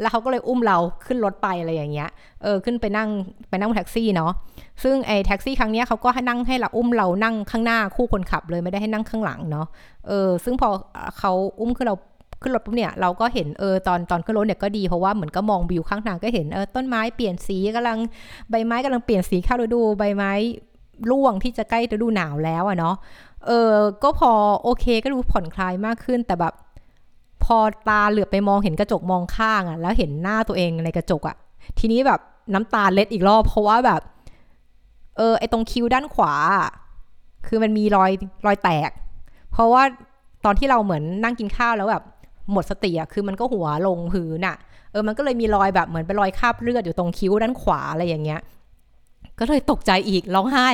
[0.00, 2.08] แล้วเขาก็เลยอุ้มเราขึ้นรถไปอะไรอย่างเงี้ย
[2.42, 3.08] เออขึ้นไปนั่ง
[3.48, 4.32] ไปนั่งแท็กซี่เนาะ
[4.82, 9.66] ซึ่งไอ้แท็กซี่ครั้งเนี้ยเขาก็ให้นั่งให้เราอุ้มเรานั่งข้างหน้าคู่คนขับเลยไม่ได้ให้นั่งข้างหลังเนาะ
[10.08, 10.68] เออซึ่งพอ
[11.18, 11.96] เขาอุ้มขึ้นเรา
[12.42, 17.98] ขึ้นรถปุ๊บเนี่ยเราก็เห็นเออตอนตอนขึ้นรถเนี่ยก็ดีเพราะว่าเหมือนก็มองวิวข้างทางก็เห็นเออต้นไม้เปลี่ยนสีกำลัง
[18.50, 20.32] ใบไม้กำลังเปลี่ยนสีเข้าฤดูใบไม้
[21.10, 22.94] ร่วงที่จะใกล้ฤดูหนาวแล้วอะเนาะ
[23.46, 26.54] เออก็พอโอเคก็ดูผ่อนคลายมากขึ้นแต่แบบ
[27.44, 27.56] พอ
[27.88, 31.36] ตาเหลือบไปมองเห็นกระจกมองข้างอะ่ะ แล้วเห็นหน้าตัวเองในกระจกอะ่ะ
[31.78, 32.20] ทีนี้แบบ
[32.54, 34.00] น้ำตาเล็ดอีกรอบ เพราะว่าแบบ
[35.16, 36.34] เออไอตรงคิ้วด้านขวา
[37.46, 38.10] คือมันมีรอย
[38.46, 38.90] รอยแตก
[39.52, 39.82] เพราะว่า
[40.44, 42.02] ตอนที่เราเหมือนนั่งกินข้าวแล้วแบบ
[42.52, 44.56] หมดสติอะคือมันก็หัวลงพื้นอะ
[44.92, 48.40] เออมันก็เลยมีรอยแบบเหมือนเป็นรอยคราบเลือดอยู่ตรงคิ้วด้านขวาอะไรอย่างเงี้ย
[49.38, 50.66] ก็เลยตกใจอีกร้องไห้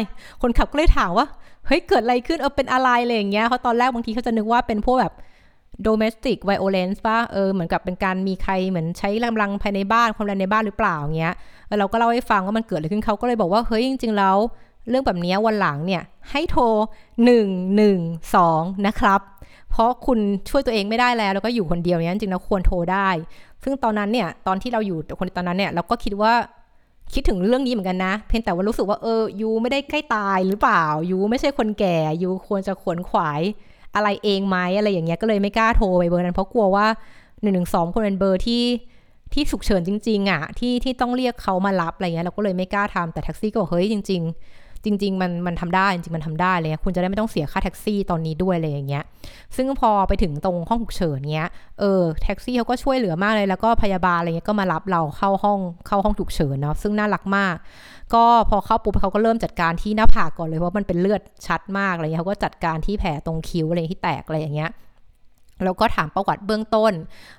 [0.42, 1.26] คนขับก็เลยถามว่า
[1.66, 5.14] เฮ้ยเกิดอะไรขึ้นเออเป็นอะไรอะไรอย่างเงี้ยเพราะตอนแรกบางทีเขาจะนึกว่าเป็นพวกแบบ
[5.86, 11.34] domestic violence ป่ะเออเหมือนกับเป็นการมีใครเหมือนใช้กำลังภายในบ้านความแรงในบ้านหรือเปล่าเงี้ย
[11.78, 14.36] เราก็เล่าให้ฟังว่ามันเกิดอะไรขึ้นเขาก็เลยบอกว่าเฮ้ยจริง ๆ แล้ว
[14.88, 16.64] เรื่องแบบนี้วันหลังเนี่ยให้โทร
[17.94, 19.20] 112 นะครับ
[19.70, 20.18] เพราะคุณ
[20.50, 23.08] ช่วยตัวเองไม่ได้แล้ว แล้วก็อยู่คนเดียวเนี้ยจริงๆแล้วควรโทรได้
[23.62, 26.32] ซึ่งตอนนั้นเนี่ยตอนที่เราอยู่คนตอนนั้นเนี่ยเราก็คิดว่า
[27.14, 33.40] คิดถึงเรื่องนี้เหมือนกันนะ เพียงแต่ว่ารู้สึกว่าเออยูไม่ได้ใกล้ตายหรือเปล่ายูไม่ใช่คนแก่ยูควรจะขวนขวาย
[33.94, 36.86] อะไรเองไหมอะไรอย่างเงี้ยก็เลยไม่กล้าโทรไปเบอร์นั้นเพราะกลัวว่า
[37.42, 38.64] หนึ่งหนึ่งสองคนเป็นเบอร์ที่
[39.32, 49.04] ที่ฉุกเฉินจริง ๆอะที่ที่ต้องเรียกเขามารับอะไรเงี้ยเราก็เลยไม่กล้าทำแต่แท็กซี่ก็บอกเฮ้ยจริง ๆ จริง ๆ มันมันทำได้จริงมันทำได้เลยคุณจะได้ไม่ต้องเสียค่าแท็กซี่ตอนนี้ด้วยอะไรอย่างเงี้ย
[49.56, 57.54] ซึ่งพอไปถึงตรงห้องฉุกเฉินเงี้ยเออแท็กซี่เขาก็ช่วยเหลือมากเลยแล้วก็พยาบาลอะไรเงี้ยก็มารับเราเข้าห้องเข้าห้องฉุกเฉินเนาะซึ่งน่ารักมาก
[58.14, 64.70] ก็พอเข้าปุ๊บเขาก็เริ่มจัดการที่หน้าผากก่อนเลยเพราะมันเป็นเลือดชัดมากอะไรเงี้ยเขาก็จัดการที่แผลตรงคิ้วอะไรที่แตกอะไรอย่างเงี้ย
[65.64, 66.92] แล้วก็ถามประวัติเบื้องต้น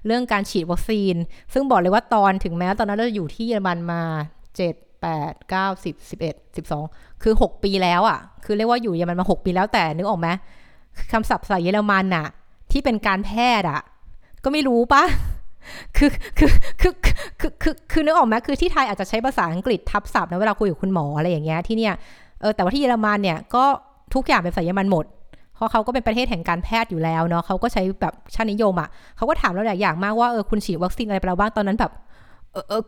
[0.06, 1.16] เรื่องการฉีดวัคซีน
[1.54, 4.02] ซึ่งบอกเลยว่าตอนถึงแม้ตอนนั้นเราอยู่ที่เยอรมันมา
[4.58, 10.28] 7 8 9 10 11 12 คือ 6 ปีแล้วอะ่ะ คือเรียกว่าอยู่เยอรมันมา 6 ปีแล้วแต่นึกออกไหม
[11.12, 12.26] คำศัพท์ภาษาเยอรมันน่ะ
[12.72, 13.82] ที่เป็นการแพทย์อะ่ะ
[14.44, 15.04] ก็ไม่รู้ปะ
[15.98, 16.50] คือคือ
[16.82, 16.94] คือ
[17.40, 21.94] คือคือคือนึกออกไหมคือที่ไทยอาจจะใช้ภาษาอังกฤษทับศัพท์นะเวลาคุยกับคุณหมออะไรอย่างเงี้ยที่เนี่ย
[22.42, 23.64] เออแต่ว่าที่เยอรมันเนี่ยก็
[24.14, 25.06] ทุกอย่างเป็นภาษาเยอรมันหมด
[25.56, 31.92] เพราะเขาก็เป็นประเทศแห่งการแพทย์อยู่แล้วเนาะเขาก็ใช้แบบชาตินิยมอะ่ะเขาก็ถามเราหลายอย่างมากว่าเออคุณฉีดวัคซีนอะไรไปแล้วบ้างตอนนั้นแบบ
[32.68, 32.82] เออ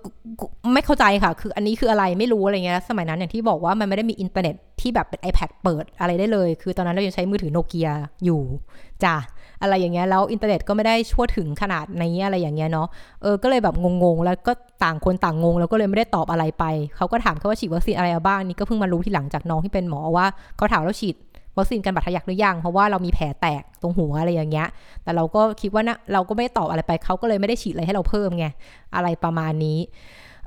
[0.73, 7.89] ไม่เข้าใจค่ะ คืออันนี้คืออะไรไม่รู้อะไรเงี้ย สมัยนั้นอย่างที่บอกว่ามันไม่ได้มีอินเทอร์เน็ตที่แบบเป็น iPad เปิดอะไรได้เลย คือตอนนั้นเรายังใช้มือถือโนเกีย
[8.23, 8.41] อยู่
[9.03, 9.15] จ้ะ
[9.61, 12.87] อะไรอย่างเงี้ย แล้วอินเทอร์เน็ตก็ไม่ได้ทั่วถึงขนาดนี้อะไรอย่างเงี้ยเนาะ
[13.21, 14.53] เออ ก็เลยแบบงงๆ แล้วก็
[14.83, 20.25] ต่างคนต่างงง แล้วก็เลยไม่ได้ตอบอะไรไป เขาก็ถามเขาว่าฉีดวัคซีนอะไรบ้าง นี่ก็เพิ่งมารู้ที่หลังจากน้องที่เป็นหมอว่า
[20.57, 21.15] เขาถามแล้วฉีด
[21.57, 24.67] วัคซีนกันบาดทะยักหรือยัง เพราะว่าเรามีแผลแตกตรงหัวอะไรอย่างเงี้ย
[25.03, 28.45] แต่เราก็คิดว่านะเราก็ไม่ได้ตอบอะไรไปเขาก็เลยไม่ได้ฉีดอะไรให้เราเพิ่มไง
[28.95, 29.79] อะไรประมาณนี้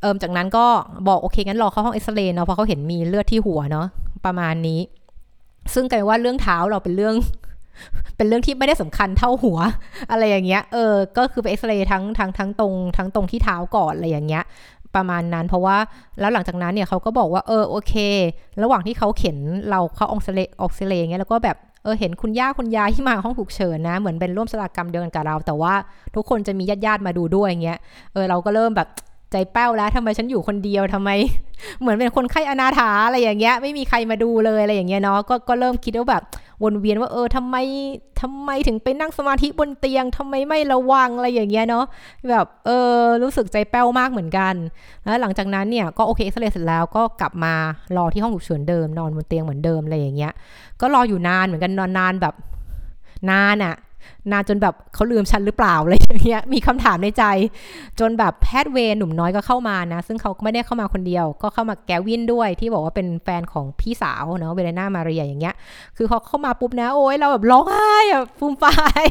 [0.01, 0.67] เอิมจากนั้นก็
[1.09, 3.87] บอกโอเคงั้นรอเข้าห้องเอ็กซเรย์เนาะเพราะเขาเห็นมีเลือดที่หัวเนาะ
[4.27, 4.81] ประมาณนี้
[5.75, 7.15] ซึ่งกลายว่าเรื่องเท้าเราเป็นเรื่อง
[8.17, 9.59] เป็นเรื่องที่ไม่ได้สำคัญเท่าหัว
[10.11, 14.45] อะไรอย่างเงี้ยเออก็คือไปเอ็กซเรย์ทั้งทั้งทั้งตรงทั้งตรงที่เท้าก่อนอะไรอย่างเงี้ย
[14.97, 15.77] ประมาณนั้น เพราะว่า
[16.21, 17.95] แล้วหลังจากนั้นเนี่ยเขาก็บอกว่าเออโอเค
[18.63, 19.39] ระหว่างที่เขาเข็น
[19.71, 25.75] เราเข้าออกซิเลออกเซเลเงี้ยแล้วก็แบบเออเห็นคุณย่าคุณยายที่มาห้องถูกเฉินนะ เหมือนเป็นร่วมสลากรรมเดียวกันกับเรา แต่ว่า
[26.15, 27.79] ทุกคนจะมีญาติญาติมาดูด้วยอย่างเงี้ย
[28.13, 28.89] เออเราก็เริ่มแบบ
[29.33, 31.11] ใจแป้วแล้วทำไมฉันอยู่คนเดียวทำไม
[31.81, 36.23] เหมือนเป็นคนไข้อนาถาอะไรอย่างเงี้ย ไม่มีใครมาดูเลยอะไรอย่างเงี้ยเนาะก็ก็เริ่มคิดว่าแบบ
[36.63, 37.57] วนเวียนว่าเออทำไม
[38.21, 41.85] ทำไมถึงไปนั่งสมาธิบนเตียงทำไมไม่ระวังอะไรอย่างเงี้ยเนาะ
[42.31, 44.55] แบบเออรู้สึกใจแป้วมากเหมือนกัน
[45.05, 47.55] แล้วหลังจากนั้นเนี่ยก็โอเคเอ็กซเรย์เสร็จแล้วก็กลับมา
[47.97, 50.33] รอที่ห้องฉุกเฉินเดิมนอนบนเตียงเหมือนเดิมอะไรอย่างเงี้ย
[50.81, 52.35] ก็รออยู่นานเหมือนกันนอนนานแบบ
[53.31, 53.75] นานอะ
[54.33, 57.25] นานจนแบบเขาลืมฉันหรือเปล่าอะไรอย่างเงี้ยมีคำถามในใจ
[58.01, 65.55] จนแบบแพทย์เวรหนุ่มน้อยก็เข้ามานะ ซึ่งเขาไม่ได้เข้ามาคนเดียว ก็เข้ามาแกวินด้วยที่บอกว่าเป็นแฟนของพี่สาวเนาะเวเลน่ามาเรียอย่างเงี้ย
[65.97, 69.05] คือเขาเข้ามาปุ๊บนะ โอ้ยเราแบบร้องไห้อะฟูมฟาย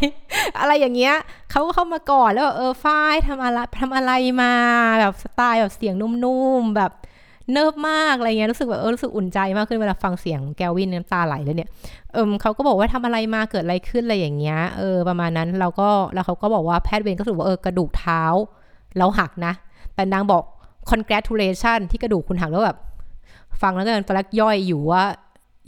[0.60, 1.16] อะไรอย่างเงี้ย
[1.52, 4.54] เขาก็เข้ามาก่อนแล้วเออฝ้ายทำอะไรทำอะไรมา
[5.00, 6.92] แบบสไตล์แบบเสียงนุ่มๆแบบ
[7.54, 11.70] เนิบมากอะไรเงี้ยรู้สึกแบบเออรู้สึกอุ่นใจมากขึ้นเวลาฟังเสียงแกวินน้ำตาไหลเลยเนี่ย
[12.14, 18.22] เอิมเขาก็บอกว่าทำอะไรมาเกิดอะไรขึ้นอะไรอย่างเงี้ยเออประมาณนั้นเราก็แล้วเขาก็บอกว่าแพทย์เวรก็สรุปว่าเออกระดูกเท้า
[18.98, 19.54] เราหักนะ
[19.96, 20.44] แต่นางบอก
[20.92, 22.78] congratulation ที่กระดูกคุณหักแล้วแบบ
[23.62, 25.04] ฟังแล้วกันตอนแรกย่อยอยู่ว่า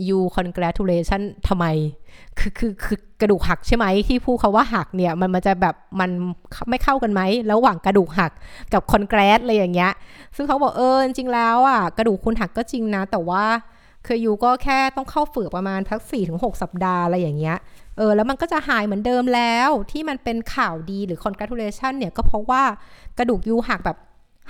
[0.08, 1.66] you congratulation ทำไม
[2.40, 6.10] คือคือคือกระดูกหักใช่ไหมที่พูดเขาว่าหักเนี่ยมันมันจะแบบมัน
[6.70, 8.32] ไม่เข้ากันไหมระหว่างกระดูกหัก
[8.74, 9.92] กับคอนแกรสอะไรอย่างเงี้ย
[10.36, 13.44] ซึ่งเขาบอกเออจริงแล้วอะกระดูกคุณหักก็จริงนะ แต่ว่า
[14.06, 17.58] คือยูก็แค่ต้องเข้าฝึกประมาณพักสี่ถึงหกสัปดาห์อะไรอย่างเงี้ย
[17.98, 22.64] เออแล้วมันก็จะหายเหมือนเดิมแล้วที่มันเป็นข่าวดีหรือ congratulation เนี่ยก็เพราะว่า
[23.18, 23.98] กระดูกยูหักแบบ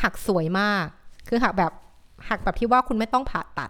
[0.03, 0.85] หักสวยมาก
[1.27, 1.71] คือหักแบบ
[2.29, 3.69] หักแบบที่ว่าคุณไม่ต้องผ่าตัด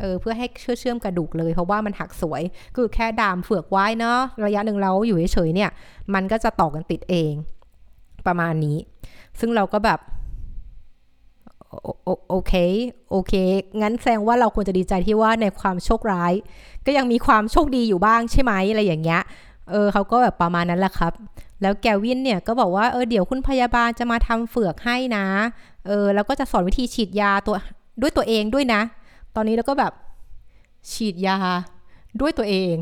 [0.00, 2.42] เออเพื่อให้เชื่อเชื่อมกระดูกเลยเพราะว่ามันหักสวย
[2.76, 5.70] คือแค่ดามเฟือกไว้เนาะระยะหนึ่งเราอยู่เฉยๆเนี่ย
[6.14, 7.32] มันก็จะต่อกันติดเอง
[8.26, 8.76] ประมาณนี้
[9.40, 10.00] ซึ่งเราก็แบบ
[12.28, 12.52] โอเค
[13.10, 13.32] โอเค
[13.80, 16.32] งั้นแสดงว่าเราควรจะดีใจที่ว่าในความโชคร้าย
[16.86, 19.22] ก็ยังมีความโชคดีอยู่บ้างใช่ไหมอะไรอย่างเงี้ย
[19.70, 21.12] เออเขาก็แบบประมาณนั้นแหละครับ
[21.62, 25.26] แล้วแกวินเนี่ยก็บอกว่าเออเดี๋ยวคุณพยาบาลจะมาทำเฟือกให้นะ
[25.86, 27.56] เออแล้วก็จะสอนวิธีฉีดยาตัว
[28.00, 28.80] ด้วยตัวเองด้วยนะ
[29.36, 29.92] ตอนนี้แล้วก็แบบ
[30.92, 31.36] ฉีดยา
[32.20, 32.76] ด้วยตัวเอง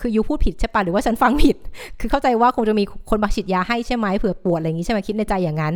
[0.00, 1.56] คือยูพูดผิดใช่ปะหรือว่าฉันฟังผิด
[2.00, 5.74] คือเข้าใจว่าคงจะมีคนมาฉีดยาให้ใช่ไหมเผื่อปวดอะไรอย่างนี้ใช่ไหมคิดในใจอย่างนั้น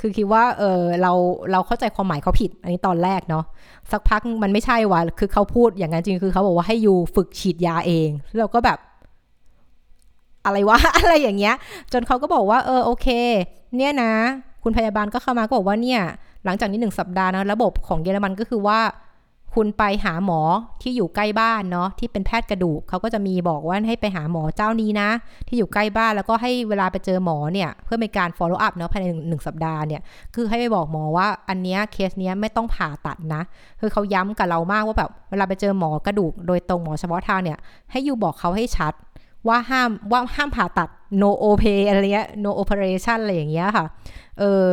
[0.00, 1.12] คือคิดว่าเออเรา
[1.52, 3.44] เราเข้าใจความหมายเขาผิด อันนี้ตอนแรกเนาะ
[3.90, 8.78] สักพักมันไม่ใช่ว่ะคือเขาพูดอย่างนั้นจริงคือเขาบอกว่าให้ยูฝึกฉีดยาเองเราก็แบบ
[10.44, 11.54] อะไรวะอะไรอย่างเงี้ย
[11.92, 13.06] จนเขาก็บอกว่าเออโอเค
[13.76, 14.12] เนี่ยนะ
[14.62, 16.00] คุณพยาบาลก็เข้ามาก็บอกว่าเนี่ย
[16.44, 18.78] หลังจากนี้หนึ่งสัปดาห์นะระบบของเยอรมันก็คือว่า
[19.54, 20.40] คุณไปหาหมอ
[20.82, 25.08] ที่อยู่ใกล้บ้านเนาะที่เป็นแพทย์กระดูกเขาก็จะมีบอกว่าให้ไปหาหมอเจ้านี้นะ
[25.48, 30.02] ที่อยู่ใกล้บ้านแล้วก็ให้เวลาไปเจอหมอเนี่ยเพื่อเป็นการ follow up เนาะภายในหนึ่งสัปดาห์เนี่ย
[30.34, 33.42] คือให้ไปบอกหมอว่าอันเนี้ยเคสเนี้ยไม่ต้องผ่าตัดนะ
[33.80, 37.58] คือเขาย้ำกับเรามากว่าแบบเวลาไปเจอหมอกระดูกโดยตรงหมอเฉพาะทางเนี่ย
[37.90, 38.92] ให้อยู่บอกเขาให้ชัด
[39.48, 40.88] ว่าห้ามว่าห้ามผ่าตัด
[41.22, 43.84] no op อะไรเงี้ย no operation อะไรอย่างเงี้ยค่ะ
[44.38, 44.66] เออ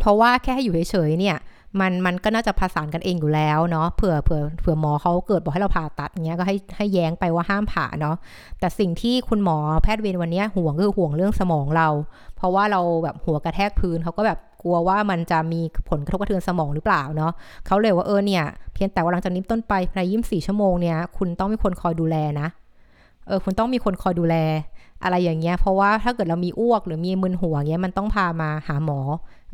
[0.00, 1.36] เพราะว่าแค่ให้อยู่เฉยๆเนี่ย
[1.80, 8.16] มันมันก็น่าจะผสานกันเองอยู่แล้วเนาะเผื่อเผื่อเผื่อหมอเขาเกิดบอกให้เราผ่าตัดเงี้ยก็ให้ให้แย้งไปว่าห้ามผ่าเนาะ
[8.60, 11.88] แต่สิ่งที่คุณหมอแพทย์เวรวันนี้ห่วงคือห่วงเรื่องสมองเรา
[12.36, 17.32] เพราะว่าเราแบบหัวกระแทกพื้นเขาก็แบบกลัวว่ามันจะมีผลกระทบกระเทือนสมองหรือเปล่าเนาะ
[17.66, 22.48] เขาเลยว่าเออเนี่ย เพียงแต่ว่าหลังจากนี้ต้นไปในยี่สิบสี่ชั่วโมงเนี่ยคุณต้องมีคนคอยดูแลนะ
[23.26, 24.36] เออคุณต้องมีคนคอยดูแล
[25.04, 29.00] อะไรอย่างเงี้ย เพราะว่าถ้าเกิดเรามีอ้วกหรือมีมึนหัวเงี้ยมันต้องพามาหาหมอ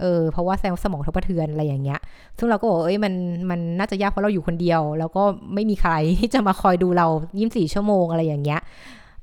[0.00, 2.00] เออเพราะว่าแซงสมองทุกระเทือนอะไรอย่างเงี้ย
[2.38, 3.14] ซึ่งเราก็บอกเอ้ยมัน
[3.50, 5.22] มันน่าจะยากเพราะเราอยู่คนเดียว แล้วก็
[5.54, 7.06] ไม่มีใครที่จะมาคอยดูเรา
[7.38, 8.60] ยี่สี่ชั่วโมงอะไรอย่างเงี้ย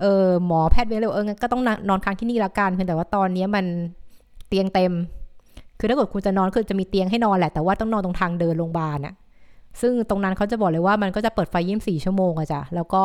[0.02, 3.66] เออหมอแพทย์เวรเลเออก็ต้องนอนค้างที่นี่ละกันเพียงแต่ว่าตอนนี้มัน
[4.48, 4.94] เตียงเต็ม
[5.80, 9.14] คือถ้าเกิดคุณจะนอนคือจะมีเตียงให้นอนแหละ แต่ว่าต้องนอนตรงทางเดินโรงพยาบาลอะ
[9.82, 13.04] ซึ่งตรงนั้นเขาจะบอกเลยว่ามันก็จะเปิดไฟยี่สี่ชั่วโมงอะจ้ะ แล้วก็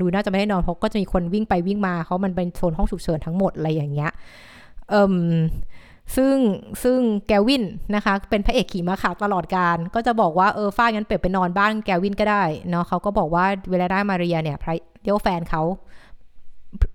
[0.00, 4.10] ดูน่าจะไม่ได้นอนเพราะก็จะมีคนวิ่งไปวิ่งมาเขามันเป็นโซนห้องฉุกเฉินทั้งหมดอะไรอย่างเงี้ย
[4.90, 5.14] เอ่ม
[6.16, 6.36] ซึ่ง
[6.82, 14.58] ซึ่งแกวินนะคะ เป็นพระเอกขี่ม้าขาวตลอดการ ก็จะบอกว่าเออฟ้างั้นเปิดไปนอนบ้านแกวินก็ได้เนาะเขาก็บอกว่าเวลาได้มาเรียเนี่ย
[15.02, 15.62] เดียวแฟนเขา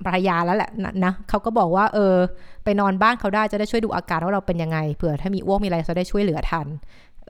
[0.06, 0.70] ภรรยาแล้วแหละ
[1.06, 2.16] นะเขาก็บอกว่าเออ
[2.64, 6.68] ไปนอนบ้านเขาได้จะได้ช่วยดูอาการว่าเราเป็นยังไงเผื่อถ้ามีอ้วกมีอะไรจะได้ช่วยเหลือทัน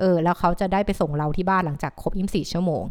[0.02, 2.84] เออแล้วเขาจะได้ไปส่งเราที่บ้านหลังจากครบ24ชั่วโมง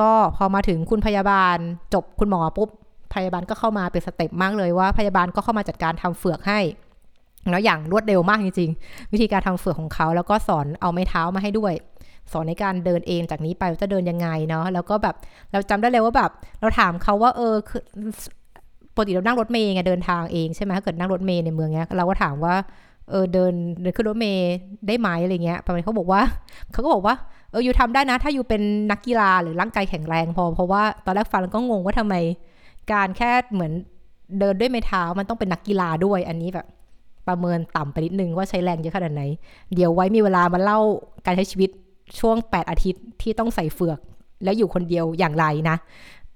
[0.00, 1.56] ก็พอมาถึงคุณพยาบาล
[1.94, 2.68] จบคุณหมอปุ๊บ
[3.14, 6.60] พยาบาลก็เข้ามาเป็นสเต็ปมากเลยว่าพยาบาลก็เข้ามาจัดการทำเฟือกให้
[7.50, 11.74] แล้วอย่างรวดเร็วมากจริง ๆ วิธีการทำเฟือกของเขาแล้วก็สอนเอาไม้เท้ามาให้ด้วย
[12.32, 15.14] สอนในการเดินเองจากนี้ไปจะเดินยังไงเนาะแล้วก็แบบ
[15.52, 17.82] เราจำได้เลยว่าแบบ เราถามเขาว่าเออคือ
[18.94, 22.54] ปกติเรานั่งรถเมย์ไงเดินทางเองใช่ไหมถ้าเกิดนั่งรถเมย์ในเมืองเนี้ยเราก็ถามว่า
[23.10, 24.50] เออเดินเดินขึ้นรถเมย์
[24.86, 26.22] ได้ไหมอะไรเงี้ยประมาณเขาบอกว่า
[26.72, 27.14] เขาก็บอกว่า
[27.50, 32.14] เอออยู่ทำได้นะ ถ้าอยู่เป็นนักกีฬาหรือร่างกายแข็งแรงพอเพราะว่าตอนแรกฟังก็งงว่าทำไม
[32.92, 33.72] การแค่เหมือน
[34.38, 36.66] เดินด้วยไม้เท้ามันต้องเป็นนักกีฬาด้วยอันนี้แบบ
[37.28, 39.22] ประเมินต่ำไปนิดนึงว่าใช้แรงเยอะขนาดไหน
[39.74, 40.78] เดี๋ยวไว้มีเวลามาเล่า
[41.26, 41.70] การใช้ชีวิต
[42.20, 43.98] ช่วง 8 อาทิตย์ที่ต้องใส่เฟือก
[44.44, 45.76] แล้วอยู่คนเดียวอย่างไรนะ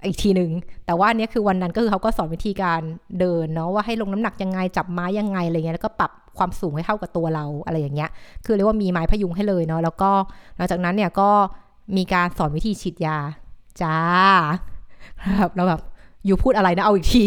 [0.06, 0.50] อีกทีหนึ่ง
[0.86, 2.80] แต่ว่านี้คือวันนั้นก็คือเขาก็สอนวิธีการ
[3.18, 8.10] เดินเนาะว่าให้ลงน้ำหนักยังไงจับไม้ยังไงอะไรเงี้ยแล้วก็ปรับความสูงให้เข้ากับตัวเราอะไรอย่างเงี้ย
[8.44, 10.10] คือเรียกว่ามีไม้พยุงให้เลยเนาะแล้วก็
[10.56, 11.30] หลังจากนั้นเนี่ยก็
[11.96, 13.18] มีการสอนวิธีฉีดยา
[13.82, 13.96] จ้า
[15.40, 15.80] ครับแล้วแบบ
[16.26, 17.24] อยู่พูดอะไรนะเอาอีกที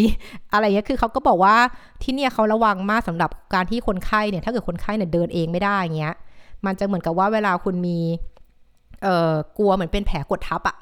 [0.52, 1.54] อะไรเงี้ยคือเขาก็บอกว่า
[2.02, 6.14] ที่เนี่ยเขาระวังมากสำหรับการที่คนไข้เนี่ยถ้าเกิดคนไข้เนี่ยเดินเองไม่ได้เงี้ย
[6.66, 7.98] มันจะเหมือนกับว่าเวลาคุณมี
[9.02, 10.76] เอ่อกลัวเหมือนเป็นแผลกดทับอะ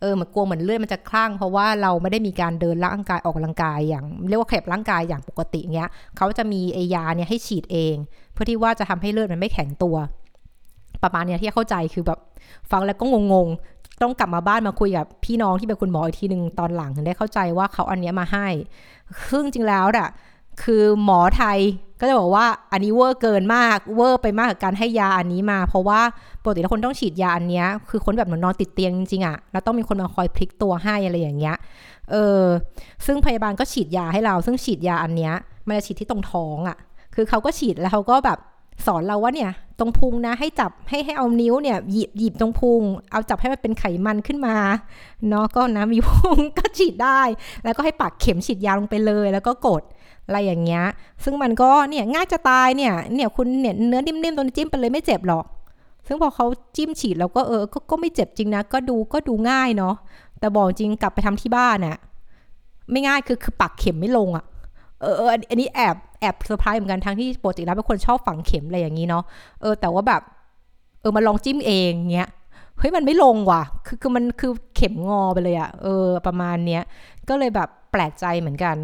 [0.00, 7.96] เออมันกลัวเหมือนเลือดมันจะคลั่งเพราะว่าเราไม่ได้มีการเดินร่างกายออกกำลังกายอย่าง เรียกว่าขยับร่างกายอย่างปกติเงี้ยเขาจะมีไอยาเนี่ยให้ฉีดเอง
[8.32, 9.96] เพื่อที่ว่าจะทำให้เลือดมันไม่แข็งตัว
[11.02, 12.18] ประมาณเนี้ยที่เข้าใจคือแบบ
[12.70, 18.46] ฟังแล้วก็งงๆ ต้องกลับมาบ้านมาคุยกับพี่น้องที่เป็นคุณหมออีกทีหนึ่งตอนหลังถึงได้เข้าใจว่าเขาอันเนี้ยมาให้
[19.30, 20.08] ซึ่งจริงแล้วอะ
[20.62, 21.58] คือหมอไทย
[22.00, 26.00] ก็จะบอกว่าอันนี้เวอร์เกินมากเวอร์ไปมากกับการให้ยาอันนี้มา เพราะว่า
[26.42, 31.56] ปกติแล้วคนต้องฉีดยาอันเนี้ยคือคนแบบนอนติดเตียงจริงๆอะ่ะแล้วต้องมีคนมาคอยพลิกตัวให้อะไรอย่างเงี้ย
[32.10, 32.44] เออ
[33.06, 35.34] ซึ่งพยาบาลก็ฉีดยาให้เรา ซึ่งฉีดยาอันเนี้ย
[35.66, 36.76] มันจะฉีดที่ตรงท้องอะ่ะ
[37.14, 38.38] คือเขาก็ฉีดแล้วเขาก็แบบ
[38.86, 42.82] สอนเราว่าเนี่ยตรงพุงนะให้จับให้ให้เอานิ้วเนี่ยหยิบหยิบตรงพุง
[43.12, 44.56] เอาจับให้มันเป็นไขมันขึ้นมา
[45.28, 47.20] เนาะก็นะมีพุงก็ฉีดได้
[47.64, 49.82] แล้วก็ให้ปักเข็มฉีดยาลงไปเลย แล้วก็กด
[50.30, 50.84] อะไรอย่างเงี้ย
[51.24, 55.44] ซึ่งมันก็เนี่ยง่ายจะตายเนี่ยเนี่ยคุณเนี่ยเนื้อนิ่มๆตรงจิ้มไปเลยไม่เจ็บหรอก
[56.06, 59.94] ซึ่งพอเขาจิ้มฉีดแล้วก็เออก็ก็ไม่เจ็บจริงนะ ก็ดูก็ดูง่ายเนาะ
[60.38, 61.96] แต่บอกจริงกลับไปทำที่บ้านน่ะ
[62.90, 64.44] ไม่ง่ายคือคือปักเข็มไม่ลงอะ่ะ
[65.00, 69.24] เอออันนี้แอบแอบเซอร์ไพรส์เหมือนกันทั้งที่ปกติแล้วเป็นคนชอบฝังเข็มอะไรอย่างนี้เนาะ
[69.60, 70.22] เออแต่ว่าแบบ
[71.00, 72.30] เออมาลองจิ้มเองเงี้ย
[72.78, 76.82] เฮ้ยมันไม่ลงว่ะ คือคือมันคือเข็มงอไปเลยอะเออประมาณเนี้ย
[77.28, 78.76] ก็เลยแบบแปลกใจเหมือนกัน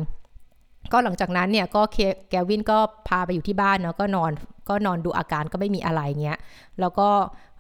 [0.92, 1.83] ก็หลังจากนั้นเนี่ยก็
[2.31, 4.31] แกวินก็พาไปอยู่ที่บ้านเนาะก็นอน
[4.68, 6.38] ก็นอนดูอาการก็ไม่มีอะไรเงี้ย
[6.81, 7.09] แล้วก็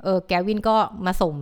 [0.02, 1.34] เออแกวินก็มาส่ง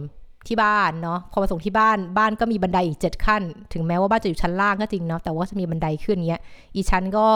[0.48, 3.42] ที่บ้านเนาะพอมาส่งที่บ้านบ้านก็มีบันไดอีกเจ็ดขั้น
[3.72, 6.42] ถึงแม้ว่าบ้านจะอยู่ชั้นล่างก็จริงเนาะแต่ว่าจะมีบันไดขึ้นเงี้ย
[6.74, 7.26] อีชั้นก็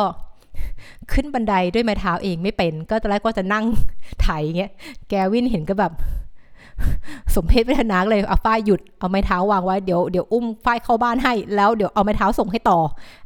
[1.13, 3.65] ขึ้นบันไดด้วยไม้เท้าเองไม่เป็น ก็ตอนแรกก็จะนั่ง
[4.23, 4.71] ไถเงี้ย
[5.09, 5.93] แกวินเห็นก็แบบ
[7.35, 12.79] สมเพศเวทนาเลยเอาฝ้ายหยุดเอาไม้เท้าวางไว้เดี๋ยวเดี๋ยวอุ้มฝ้ายเข้าบ้านให้ แล้วเดี๋ยวเอาไม้เท้าส่งให้ต่อ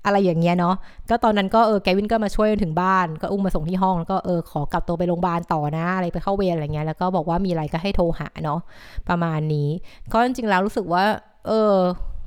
[0.04, 0.74] อะไรอย่างเงี้ยเนาะ
[1.10, 8.60] ก็ตอนนั้นก็เออแกวินก็มาช่วยถึงบ้านก็อุ้มมาส่งที่ห้องแล้วก็เออขอกลับตัวไปโรงพยาบาลต่อนะอะไรไปเข้าเวรอะไรเงี้ยแล้วก็บอกว่ามีอะไรก็ให้โทรหาเนาะ
[9.08, 9.68] ประมาณนี้
[10.12, 11.04] ก็จริงๆแล้วรู้สึกว่า
[11.46, 11.74] เออ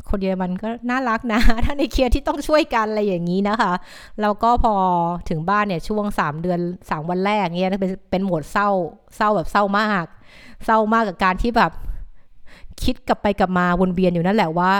[0.09, 3.73] คนเยอรมันก็น่ารักนะ ถ้าในเคียร์ที่ต้องช่วยกันอะไรอย่างนี้นะคะ
[4.21, 4.75] แล้วก็พอ
[5.29, 6.59] ถึงบ้านเนี่ยช่วง 3 เดือน
[6.89, 8.69] 3 วันแรกเนี่ยเป็นเป็นโหมดเศร้า
[9.17, 10.05] เศร้าแบบเศร้ามาก
[10.63, 11.71] เศร้ามากกับการที่แบบ
[12.83, 14.71] คิดกลับไปกลับมาวนเวียนอยู่นั่นแหละว่า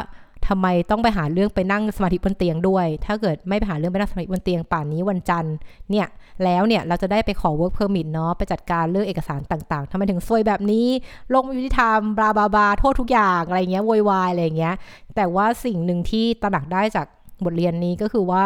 [0.48, 5.56] ทำไมต้องไปหาเรื่องไปนั่งสมาธิบนเตียงด้วย ถ้าเกิดไม่ไปหาเรื่องไปนั่งสมาธิบนเตียงป่านนี้วันจันทร์
[5.90, 6.08] เนี่ย
[6.44, 10.88] แล้วเนี่ยเราจะได้ไปขอ work permit เนาะไปจัดการเรื่องเอกสารต่างๆทำไมถึงซวยแบบนี้
[11.34, 14.76] ลงมายุติธรรมบลาบาบาโทษทุกอย่างอะไรเงี้ยโวยวายอะไรเงี้ย
[15.16, 17.08] แต่ว่าสิ่งหนึ่งที่ตระหนักได้จาก
[17.46, 18.46] บทเรียนนี้ก็คือว่า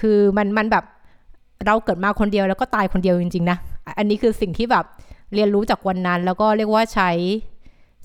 [0.00, 0.84] คือมันมันแบบ
[1.66, 3.58] เราเกิดมาคนเดียวแล้วก็ตายคนเดียวจริงๆนะ
[3.98, 4.84] อันนี้คือสิ่งที่แบบ
[5.34, 7.10] เรียนรู้จากวันนั้น แล้วก็เรียกว่าใช้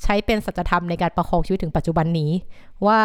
[0.04, 2.32] ใช้เป็นสัจธรรมในการประคองชีวิตถึงปัจจุบันนี้
[2.88, 3.00] ว่า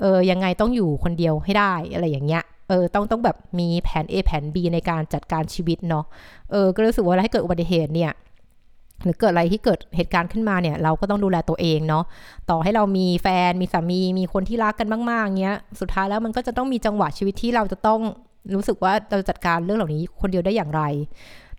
[0.00, 6.04] เออยังไงต้องอยู่คนเดียวให้ได้อะไรอย่างเงี้ยเออต้องต้องแบบมีแผน A แผน B ในการจัดการชีวิตเนาะ
[6.50, 8.12] เออก็รู้สึกว่าถ้าเกิดอุบัติเหตุเนี่ย
[9.04, 12.04] หรือเกิดอะไรที่เกิดเหตุการณ์ขึ้นมาเนี่ย เราก็ต้องดูแลตัวเองเนาะ
[12.50, 18.00] ต่อให้เรามีแฟนมีสามีมีคนที่รักกันมากๆเงี้ยสุดท้ายแล้วมันก็จะต้องมีจังหวะชีวิตที่เราจะต้อง
[18.54, 20.82] รู้สึกว่าเราจัดการเรื่องเหล่านี้คนเดียวได้อย่างไร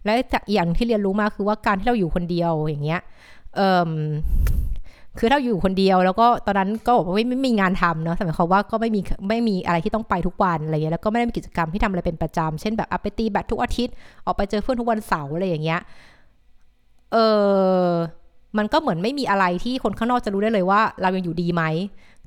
[0.06, 3.02] และจากอย่างที่เรียนรู้มาคือว่าการที่เราอยู่คนเดียวอย่างเงี้ย
[3.56, 3.92] เอ่อ
[5.20, 13.94] คือถ้าอยู่คนเดียวแล้วก็ตอนนั้นก็บอกว่าไม่ไม่มีงานทำเนาะหมายความว่าก็ไม่มีไม่มีอะไรที่ต้องไปทุกวันอะไรเงี้ยแล้วก็ไม่ได้มีกิจกรรมที่ทำอะไรเป็นประจำเช่นแบบอไปตีแบตทุกอาทิตย์
[14.26, 15.80] ออกไปเจอเพื่อนทุกวันเสาร์อะไรอย่างเงี้ย
[17.14, 17.18] เอ
[17.90, 17.92] อ
[18.58, 21.64] มันก็เหมือนไม่มีอะไรที่คนข้างนอกจะรู้ได้เลยว่า เรายังอยู่ดีไหม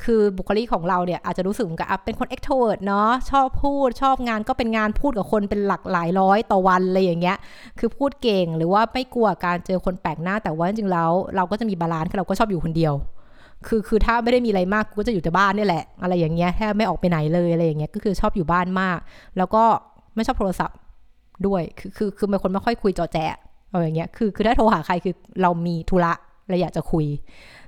[0.04, 7.36] คือบุคลิกของเราเนี่ยอาจจะรู้สึกเหมือนกับเป็นคน extrovert เนาะชอบพูดชอบงานก็เป็นงานพูดกับคนเป็นหลักหลายร้อยต่อวันอะไรอย่างเงี้ย
[7.78, 12.94] คือพูดเก่งหรือว่าไม่กลัวการเจอคนแปลกหน้าแต่ว่าจริงๆแล้ว เราก็จะมี balance เราก็ชอบอยู่คนเดียว
[13.66, 18.98] คือคือถ้าไม่ได้มีอะไรมากกูก็จะอยู่แต่บ้านนี่แหละ อะไรอย่างเงี้ยแทบไม่ออกไปไหนเลยอะไรอย่างเงี้ยก็คือชอบอยู่บ้านมาก
[19.36, 19.64] แล้วก็
[20.14, 20.78] ไม่ชอบโทรศัพท์
[21.46, 23.18] ด้วยคือคือคือเป็นคนไม่ค่อยคุยจอแจ
[23.70, 26.12] อะไรอย่างเงี้ยคือคือถ้าโทรหาใครคือเรามีธุระ
[26.48, 27.06] เราอยากจะคุย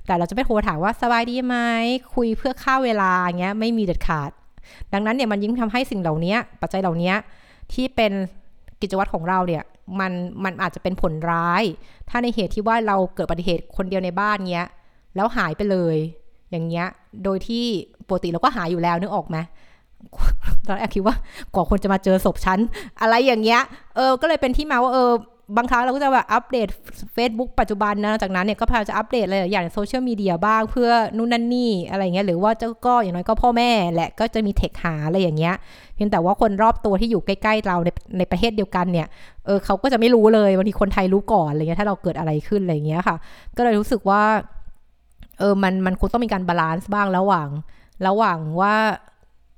[0.05, 1.57] แต่เราจะไม่โทรถามว่าสบายดีไหม
[2.13, 4.31] คุยเพื่อค่าเวลาเงี้ยไม่มีเด็ดขาด
[4.93, 7.13] ดังนั้นเนี่ยมันยิ่งทำให้สิ่งเหล่านี้ปัจจัยเหล่านี้
[7.73, 8.11] ที่เป็น
[8.81, 9.63] กิจวัตรของเราเนี่ย
[9.99, 10.11] มัน
[10.43, 11.63] มันอาจจะเป็นผลร้าย
[12.09, 14.67] ถ้าในเหตุที่ว่าเราเกิดอุบัติเหตุคนเดียวในบ้านเงี้ย
[15.15, 15.97] แล้วหายไปเลย
[16.51, 16.87] อย่างเงี้ย
[17.23, 17.65] โดยที่
[18.07, 19.37] ปกติเราก็หายอยู่แล้วนึกออกไหม
[20.67, 21.15] ตอนแรกคิดว่า
[21.53, 22.59] กว่าคนจะมาเจอศพฉัน
[23.01, 23.61] อะไรอย่างเงี้ย
[23.95, 25.11] เออ ก็เลยเป็นที่มาว่าเออ
[25.57, 26.67] บางครั้งเราก็จะแบบอัปเดต
[27.15, 35.55] Facebook ปัจจุบันนะจากนั้นเนี่ยก็พยายามจะอัปเดตอะไรอย่างโซเชียลมีเดียบ้างเพื่อนู่นนั่นนี่อะไรเงี้ยหรือว่าเจ้าก็อย่างน้อยก็พ่อแม่แหละก็จะมีเทคหาอะไรอย่างเงี้ย
[35.95, 39.07] เพียงแต่ว่าคนรอบตัวที่อยู่ใกล้ๆเราในในประเทศเดียวกันเนี่ย
[39.45, 43.17] เออเขาก็จะไม่รู้เลยบางทีคนไทยรู้ก่อนอะไรเงี้ยถ้าเราเกิดอะไรขึ้นอะไรเงี้ยค่ะ
[43.57, 44.21] ก็เลยรู้สึกว่า
[45.39, 47.47] เออมันมันคงต้องมีการ balance บ้างระหว่าง
[48.07, 48.75] ระหว่างว่า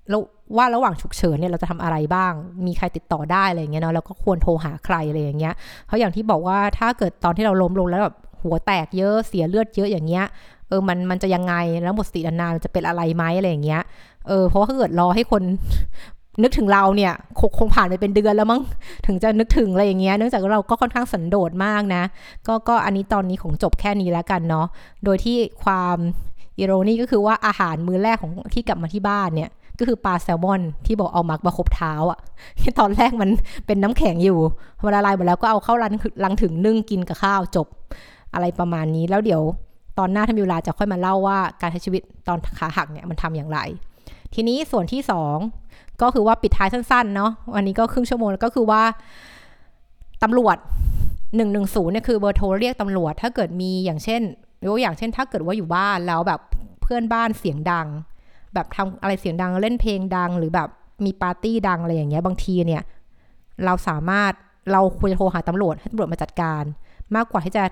[0.10, 0.22] แล้ว
[0.58, 2.34] ว่าระหว่างฉุกเฉินเนี่ยเราจะทำอะไรบ้าง
[2.66, 5.54] มีใครติดต่อได้อะไรอย่างเงี้ยเนาะแล้วก็ควรโทรหาใครอะไรอย่างเงี้ย
[5.86, 10.26] เพราะอย่างที่บอกว่าถ้าเกิดตอนที่เราล้มลงแล้วแบบหัวแตกเยอะเสียเลือดเยอะอย่างเงี้ย
[10.68, 13.82] เออมันมันจะยังไงแล้วหมดสตินานๆจะเป็นอะไรไหมอะไรอย่างเงี้ย
[14.28, 15.44] เออเพราะว่าถ้าเกิดรอให้คน
[16.44, 18.62] นึกถึงเราเนี่ยคงคงผ่านไปเป็นเดือนแล้วมั้ง
[19.06, 22.04] ถึงจะนึกถึงอะไรอย่างเงี้ยเนื่องจากเราก็ค่อนข้างสันโดษมากนะ
[22.48, 24.68] ก็ก็อันนี้ตอนนี้ของจบแค่นี้แล้วกันเนาะ
[25.06, 25.98] โดยที่ความ
[26.58, 32.20] อีโรนี่ก็คือว่าอาหารมื้อแรกของที่กลับมาที่บ้านเนี่ย ก็คือปลาแซลมอนที่บอกเอามักมาคบเท้าอะ่ะ
[32.60, 33.30] ที่ตอนแรกมัน
[33.66, 34.40] เป็นน้ำแข็งอยู่
[34.80, 37.68] พอละลายหมดแล้วก็เอาเข้ารันลังถึงนึ่งกินกับข้าวจบ
[38.34, 39.42] อะไรประมาณนี้แล้วเดี๋ยว
[40.00, 43.60] ตอนหน้าทำมีเวลาจะค่อยมาเล่าว่าการใช้ชีวิตตอนขาหักเนี่ยมันทำอย่างไร
[44.34, 45.38] ทีนี้ส่วนที่สอง
[46.02, 48.84] ก็คือว่าปิดท้ายสั้นๆเนาะวันนี้ก็ครึ่งชั่วโมงแล้วก็คือว่า
[50.24, 50.58] ตำรวจ
[51.04, 51.44] 1นึ
[51.92, 54.22] เนี่ยคือเบอร์โทรเรียกตำรวจ ถ้าเกิดมีอย่างเช่น
[54.66, 56.40] ยกอย่างเช่น ถ้าเกิดว่าอยู่บ้านแล้วแบบ
[56.82, 57.88] เพื่อนบ้านเสียงดัง
[58.56, 60.70] แบบทำอะไรเสียงดังเล่นเพลงดัง หรือแบบ
[61.06, 62.84] มีปาร์ตี้ดังอะไรอย่างเงี้ยบางทีเนี่ย
[63.66, 64.32] เราสามารถ
[64.72, 66.64] เราควรจะโทรหาตำรวจให้ตำรวจมาจัดการ
[67.16, 67.64] มากกว่าที่จะ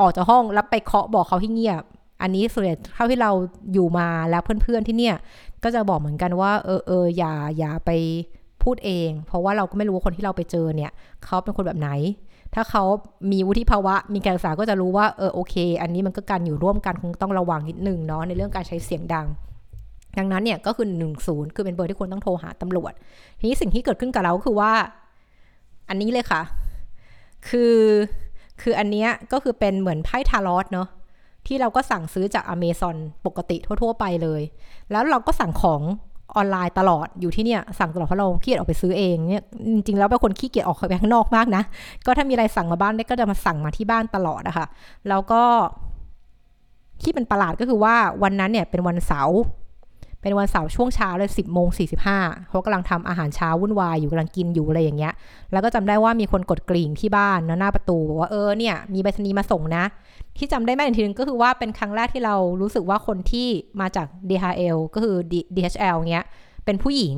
[0.00, 1.82] ออกจากห้องแล้วไปเคาะบอกเขาให้เงียบ
[2.22, 3.30] อันนี้ส่วนใหญ่เท่าที่เรา
[3.72, 5.16] อยู่มาแล้วเพื่อนๆที่เนี่ย
[5.62, 7.90] ก็จะบอกเหมือนกันว่า เออเอออย่าอย่าไป
[8.62, 10.92] พูดเอง เพราะว่าเราก็ไม่รู้ว่าคนที่เราไปเจอเนี่ย
[11.24, 11.90] เขาเป็นคนแบบไหน
[12.54, 12.84] ถ้าเขา
[13.32, 19.26] มีวุฒิภาวะ มีการศึกษาก็จะรู้ว่าเออโอเค อันนี้มันก็การอยู่ร่วมกันคงต้องระวังนิดนึงเนาะในเรื่องการใช้เสียงดัง
[20.18, 22.92] ดังนั้นเนี่ยก็คือหนึ่งศูนย์คือเป็นเบอร์ที่ควรต้องโทรหาตำรวจ
[23.38, 24.72] ทีนี้สิ่งที่เกิดขึ้นกับเราคือว่า
[25.88, 26.42] อันนี้เลยค่ะ
[27.48, 27.76] คือ
[28.62, 30.88] คืออันนี้ก็คือเป็นเหมือนไพ่ทารอสเนาะ
[31.46, 34.42] ที่เราก็สั่งซื้อจากอเมซอนปกติทั่ว ๆ ไปเลย
[34.90, 35.82] แล้วเราก็สั่งของ
[36.36, 39.44] ออนไลน์ตลอดอยู่ที่เนี่ยสั่งตลอดเพราะเราขี้เกียจออกไปซื้อเองเนี่ย
[39.74, 41.62] จริงๆแล้วเป็นคนขี้เกียจออกไปข้างนอกมากนะ
[42.06, 44.66] ก็ถ้ามีอะไรสั่งมาบ้านได้ก็จะมาสั่งมาที่บ้านตลอดนะคะ
[45.08, 45.42] แล้วก็
[47.02, 49.38] ที่เป็นประหลาดก็คือว่าวันนั้นเนี่ยเป็นวันเสาร์
[50.28, 55.12] เป็นวันเสาร์ช่วงเช้าเลยสิบโมงสี่สิบห้าเขากำลังทำอาหารเช้าวุ่นวายอยู่กำลังกินอยู่อะไรอย่างเงี้ย
[55.52, 59.84] แล้วก็จำได้ว่ามีคนกดกริ่งที่บ้านนะหน้าประตูบอกว่าเออเนี่ยมีใบสนีมาส่งนะ
[60.38, 63.48] ที่จำได้แม่นทีนึงก็คือว่าเป็นครั้งแรกที่เรารู้สึกว่าคนที่
[63.80, 65.16] มาจาก DHL ก็คือ
[65.56, 66.26] DHL เงี้ย
[66.64, 67.14] เป็นผู้หญิง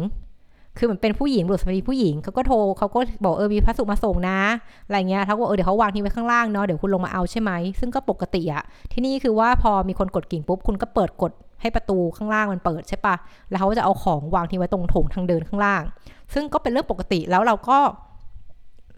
[0.79, 4.39] คือเหมือนเป็นผู้หญิงบุรุษสตรีผู้หญิงเขาก็โทรเขาก็บอกเออมีพัสดุมาส่งนะ
[4.87, 13.15] อะไรเงี้ยเขาก็เออเดี๋ยวเขาวางทิ้งไว้ข้างล่างเนาะเดี๋ยวคุณลงมาเอาใช่ไหมซึ่งก็ปกติอะที่นี่คือว่าพอมีคนกดกิ่งปุ๊บคุณก็เปิดกด ให้ประตูข้างล่างมันเปิดใช่ปะ
[13.51, 15.83] แล้วเขาจะเอาของวางทิ้งไว้ตรงโถงทางเดินข้างล่าง
[16.35, 17.79] ซึ่งก็เป็นเรื่องปกติแล้วเราก็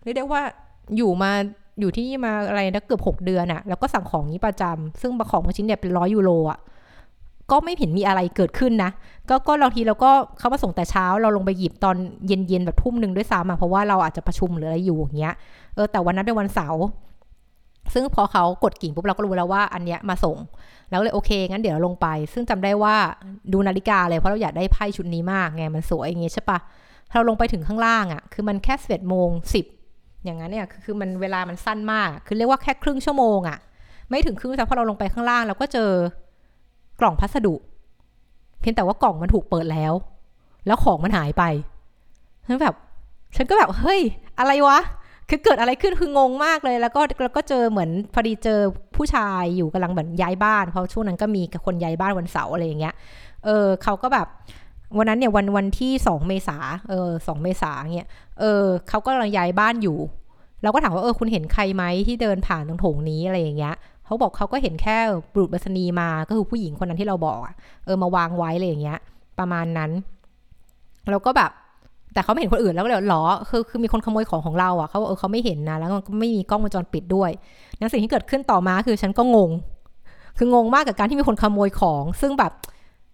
[0.03, 0.43] เรียกได้ว่า
[0.97, 1.31] อยู่มา
[1.81, 6.59] อยู่ที่นี่มาอะไรนะเกือบหกเดือนอะแล้วก็สั่งของนี้ประจำซึ่งของบางชิ้นเนี่ยเป็นร้อยยูโรอะ
[7.51, 8.91] ก็ไม่เห็นมีอะไรเกิดขึ้นนะ
[9.29, 11.97] ก็ก็บางทีเราก็เขามาส่งแต่เช้าเราลงไปหยิบตอน
[12.27, 15.35] เย็นๆแบบทุ่มหนึ่งด้วยซ้ำอะเพราะว่าเราอาจจะประชุมหรืออะไรอยู่อย่างเงี้ย
[15.75, 16.85] เออแต่วันนั้นเป็นวันเสาร์
[17.95, 20.37] ซึ่งพอเขากดกิ่งปุ๊บเราก็รู้แล้วว่าอันเนี้ยมาส่ง
[20.91, 22.97] แล้วเลยโอเค งั้นเดี๋ยวลงไป ซึ่งจำได้ว่า
[23.53, 26.59] ดูนาฬิกาเลยเพราะเราอยากได้ไพ่ชุดนี้มากไงมันสวยอย่างเงี้ยใช่ปะ
[27.13, 29.67] เราลงไปถึงข้างล่างอะ่ะคือมันแค่สิบเอ็ดโมงสิบ
[30.25, 33.59] อย่างนั้นเนี่ยคือมันเวลามันสั้นมาก คือเรียกว่าแค่ครึ่งชั่วโมงอะ่ะ
[34.09, 35.91] ไม่ถึงครึ่งชั่พอเราลงไปข้างล่างเราก็เจอ
[37.01, 37.55] กล่องพัสดุ
[38.61, 39.93] เพียงแต่ว่ากล่องมันถูกเปิดแล้ว
[40.67, 41.45] แล้วของมันหายไป
[42.47, 42.75] ฉันแบบ
[43.37, 44.01] ฉันก็แบบเฮ้ย
[44.39, 44.79] อะไรวะ
[45.29, 48.61] คือเกิดอะไรขึ้นคืองงมากเลย แล้วก็แล้วก็เจอเหมือนพอดีเจอ
[48.97, 52.95] ผู้ชายอยู่กำลังเหมือนย้ายบ้าน เพราะช่วงนั้นก็มีคนย้ายบ้านวันเสาร์อะไรอย่างเงี้ย
[53.45, 54.27] เออเขาก็แบบ
[54.97, 56.57] วันนั้นเนี่ยวันวันที่สองเมษา
[56.89, 58.09] เออสองเมษาเนี่ย
[58.41, 59.99] เออเขาก็กำลังย้ายบ้านอยู่
[60.63, 64.97] เราก็ถามว่าเออคุณเห็นใครไหมที่เดินผ่านตรงโถงนี้อะไรอย่างเงี้ยเขาบอกเขาก็เห็นแค่
[65.33, 67.39] บุรุษบัษนีมาก็คือผู้หญิงคนนั้นที่เราบอก
[67.85, 68.99] เออมาวางไว้อะไรอย่างเงี้ย
[69.39, 69.91] ประมาณนั้น
[71.11, 71.51] แล้วก็แบบ
[72.15, 77.31] แต่เขาไม่เห็นคนอื่นแล้วก็เลยหรอคือคือมีคนขโมยของของเราอะเขาเออเขาไม่เห็นนะแล้วก็ไม่มีกล้องวงจรปิดด้วย
[77.79, 79.51] นั่นสิ่งที่เกิดขึ้นต่อมาคือฉันก็งง
[80.39, 82.53] คืองงมากกับการที่มีคนขโมยของ ซึ่งแบบ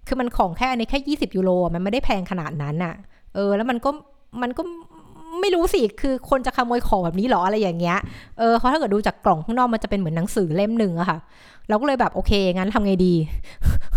[0.06, 2.94] คือมันของแค่อันนี้แค่ยี่สิบยูโรมันไม่ได้แพงขนาดนั้นอะ
[3.34, 3.90] เออ แล้วมันก็
[4.42, 4.62] มันก็
[5.40, 7.98] ไม่รู้สิ คือคนจะขโมยของแบบนี้หรออะไรอย่างเงี้ย
[8.38, 11.18] เออเพราะถ้าเกิดดูจากกล่องข้างนอกมันจะเป็นเหมือนหนังสือเล่มหนึ่งอะค่ะ
[11.68, 13.14] เราก็เลยแบบโอเค งั้นทำไงดี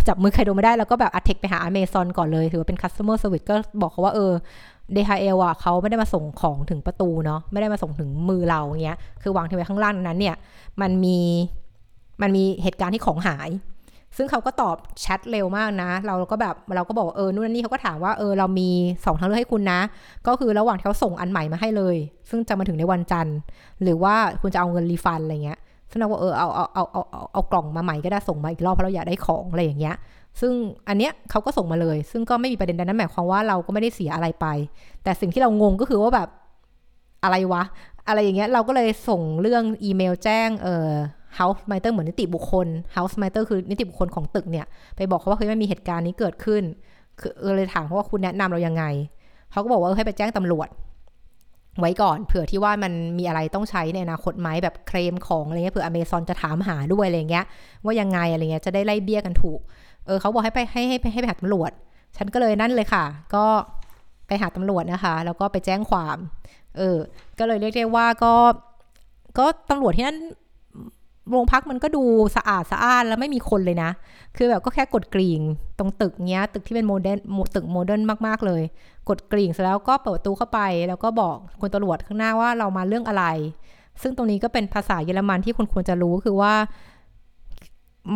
[0.08, 4.32] จับมือใครดูไม่ได้แล้วก็แบบอัดเทคไปหาอเมซอนก่อนเลย ถือว่าเป็น customer service ก็บอกเขาว่าเออ
[4.96, 10.36] DHL อะเขาไม่ได้มาส่งของถึงประตูเนาะไม่ได้มาส่งถึงมือเราเงี้ยคือวางทิ้งไว้ข้างล่างนั้นเนี่ย
[10.82, 11.20] มันมี
[12.22, 13.50] มันมีเหตุการณ์ที่ของหาย
[14.18, 18.70] ซึ่งเขาก็ตอบแชทเร็วมากนะ เราก็แบบเราก็บอกเออนู่นนี่เขาก็ถามว่าเออเรามี
[19.06, 19.80] สองทางเลือกให้คุณนะ
[20.28, 21.96] ก็คือระหว่างที่เขาส่งอันใหม่มาให้เลย
[22.30, 23.38] ซึ่งจะมาถึงในวันจันทร์
[23.82, 25.60] หรือว่าคุณจะเอาเงินรีฟันอะไรเงี้ย
[25.92, 29.96] ซึ่งเราก็เออเอาเอาเอาเอาเอากล่องมาใหม่ก็ได้ส่งมาอีกรอบเพราะเราอยากได้ของอะไรอย่างเงี้ย
[30.40, 30.54] ซึ่ง
[30.88, 34.48] อันเนี้ยเขาก็ส่งมาเลย ซึ่งก็ไม่มีประเด็นใดนั้นหมายความว่าเราก็ไม่ได้เสียอะไรไป
[35.04, 36.30] แต่สิ่งที่เรางงก็คือว่าแบบ
[37.24, 37.64] อะไรวะ
[38.08, 40.92] อะไรอย่างเงี้ยเราก็เลยส่งเรื่องอีเมลแจ้งเอ่อ
[41.40, 44.66] house matter เหมือนนิติบุคคล house matter คือนิติบุคคลของตึกเนี่ย
[44.96, 46.64] ไปบอกเขาว่าเฮ้ยมันมีเหตุการณ์นี้เกิดขึ้น
[47.20, 48.84] คือเลยถามเขาว่าคุณแนะนำเรายังไง
[49.52, 50.70] เขาก็บอกว่าให้ไปแจ้งตำรวจ
[51.80, 57.46] ไว้ก่อน เผื่อที่ว่ามันมีอะไรต้องใช้ในอนาคตไหมแบบเคลมของอะไรเงี้ยเผื่ออเมซอนจะถามหาด้วยอะไรเงี้ย
[57.86, 59.60] ว่ายังไงอะไรเงี้ยจะได้ไล่เบี้ยกันถูก
[60.06, 61.72] เออเขาบอกให้ไปให้ให้ให้ไปหาตำรวจ
[62.18, 63.46] ฉันก็เลยนั่นเลยค่ะ ก็
[64.28, 66.18] ไปหาตำรวจนะคะ แล้วก็ไปแจ้งความ
[66.78, 66.98] เออ
[67.40, 68.34] ก็เลยเรียกได้ว่าก็
[69.38, 70.18] ก็ตำรวจที่นั่น
[71.30, 72.04] โรงพักมันก็ดู
[72.36, 73.92] สะอาดสะอ้านแล้วไม่มีคนเลยนะ
[74.38, 75.42] คือแบบก็แค่กดกริ่ง
[75.80, 77.20] ตรงตึกเนี้ย ตึกที่เป็น modern
[77.56, 78.62] ตึก modern มาก ๆ เลย
[79.10, 83.26] กดกริ่งเสร็จแล้วก็เปิดประตูเข้าไป แล้วก็บอกคุณตำรวจข้างหน้าว่าเรามาเรื่องอะไร
[84.02, 86.54] ซึ่งตรงนี้ก็เป็นภาษาเยอรมันที่คุณควรจะรู้คือว่า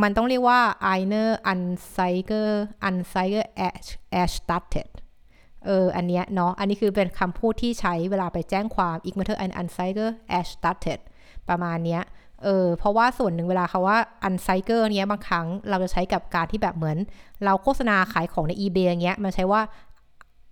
[0.01, 0.59] มันต้องเรียกว่า
[0.93, 2.49] einer Anzeiger
[2.87, 3.45] Anzeiger
[4.21, 4.89] erstattet
[5.65, 10.09] เออ อันเนี้ยเนาะ อันนี้คือเป็นคำพูดที่ใช้เวลาไปแจ้งความ ich möchte ein Anzeiger
[10.39, 10.99] erstattet
[11.49, 12.03] ประมาณเนี้ย
[12.43, 16.97] เออ เพราะว่าส่วนหนึ่งเวลาเขาว่า Anzeiger เนี้ยบางครั้งเราจะใช้กับการที่แบบเหมือน
[17.43, 19.61] เราโฆษณาขายของใน eBay เงี้ย มันใช้ว่า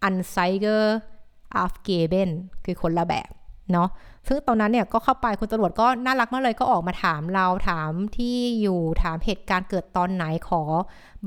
[0.07, 0.83] Anzeiger
[1.63, 2.29] aufgeben
[2.65, 3.31] คือคนละแบบ
[3.71, 3.89] เนาะ
[4.27, 10.61] ซึ่งตอนนั้นเนี่ยก็เข้าไปคุณตำรวจก็น่ารักมากเลยก็ออกมาถามเราถามที่อยู่ถามเหตุการณ์เกิดตอนไหนขอ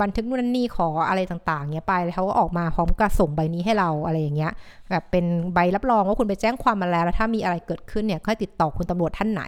[0.01, 4.51] บันทึกนู่นนี่ขออะไรต่างๆเนี้ยไปเขาก็ออกมาพร้อมกับส่งใบนี้ให้เราอะไรอย่างเงี้ย
[4.89, 9.43] แบบเป็นใบรับรองว่าคุณไปแจ้งความมาแล้วแล้วถ้ามีอะไรเกิดขึ้นเนี่ยก็ติดต่อคุณตำรวจท่านไหน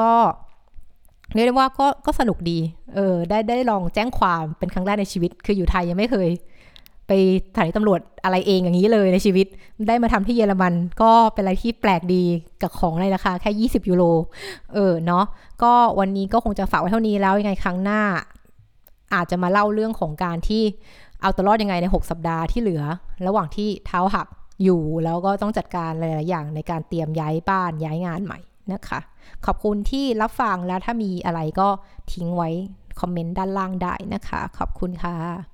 [0.00, 0.10] ก็
[1.34, 2.58] เรียกได้ว่าก็ก็สนุกดี
[2.94, 6.28] เออได้ได้ลองแจ้งความเป็นครั้งแรกในชีวิต คืออยู่ไทยยังไม่เคย
[7.06, 7.12] ไป
[7.50, 9.46] สถานีตำรวจอะไรเองอย่างนี้เลยในชีวิต
[9.88, 12.24] ได้มาทำที่เยอรมันก็เป็นอะไรที่แปลกดี
[12.62, 14.04] กับของในราคาแค่ 20 ยูโร
[14.74, 15.24] เออเนาะ
[15.62, 18.02] ก็วันนี้ก็คงจะฝากไว้เท่านี้แล้วยังไงครั้งหน้า
[19.14, 20.62] อาจจะมาเล่าเรื่องของการที่
[21.22, 22.82] เอาตัวรอดยังไงใน 6 สัปดาห์ที่เหลือ
[23.26, 24.26] ระหว่างที่เท้าหัก
[24.62, 28.38] อยู่แล้วก็ต้องจัดการหลายๆอย่างในการเตรียมย้ายบ้านย้ายงานใหม่
[28.72, 29.00] นะคะ
[29.46, 31.68] ขอบคุณที่รับฟังแล้วถ้ามีอะไรก็
[32.12, 32.50] ทิ้งไว้
[33.00, 35.53] คอมเมนต์ด้านล่างได้นะคะ ขอบคุณค่ะ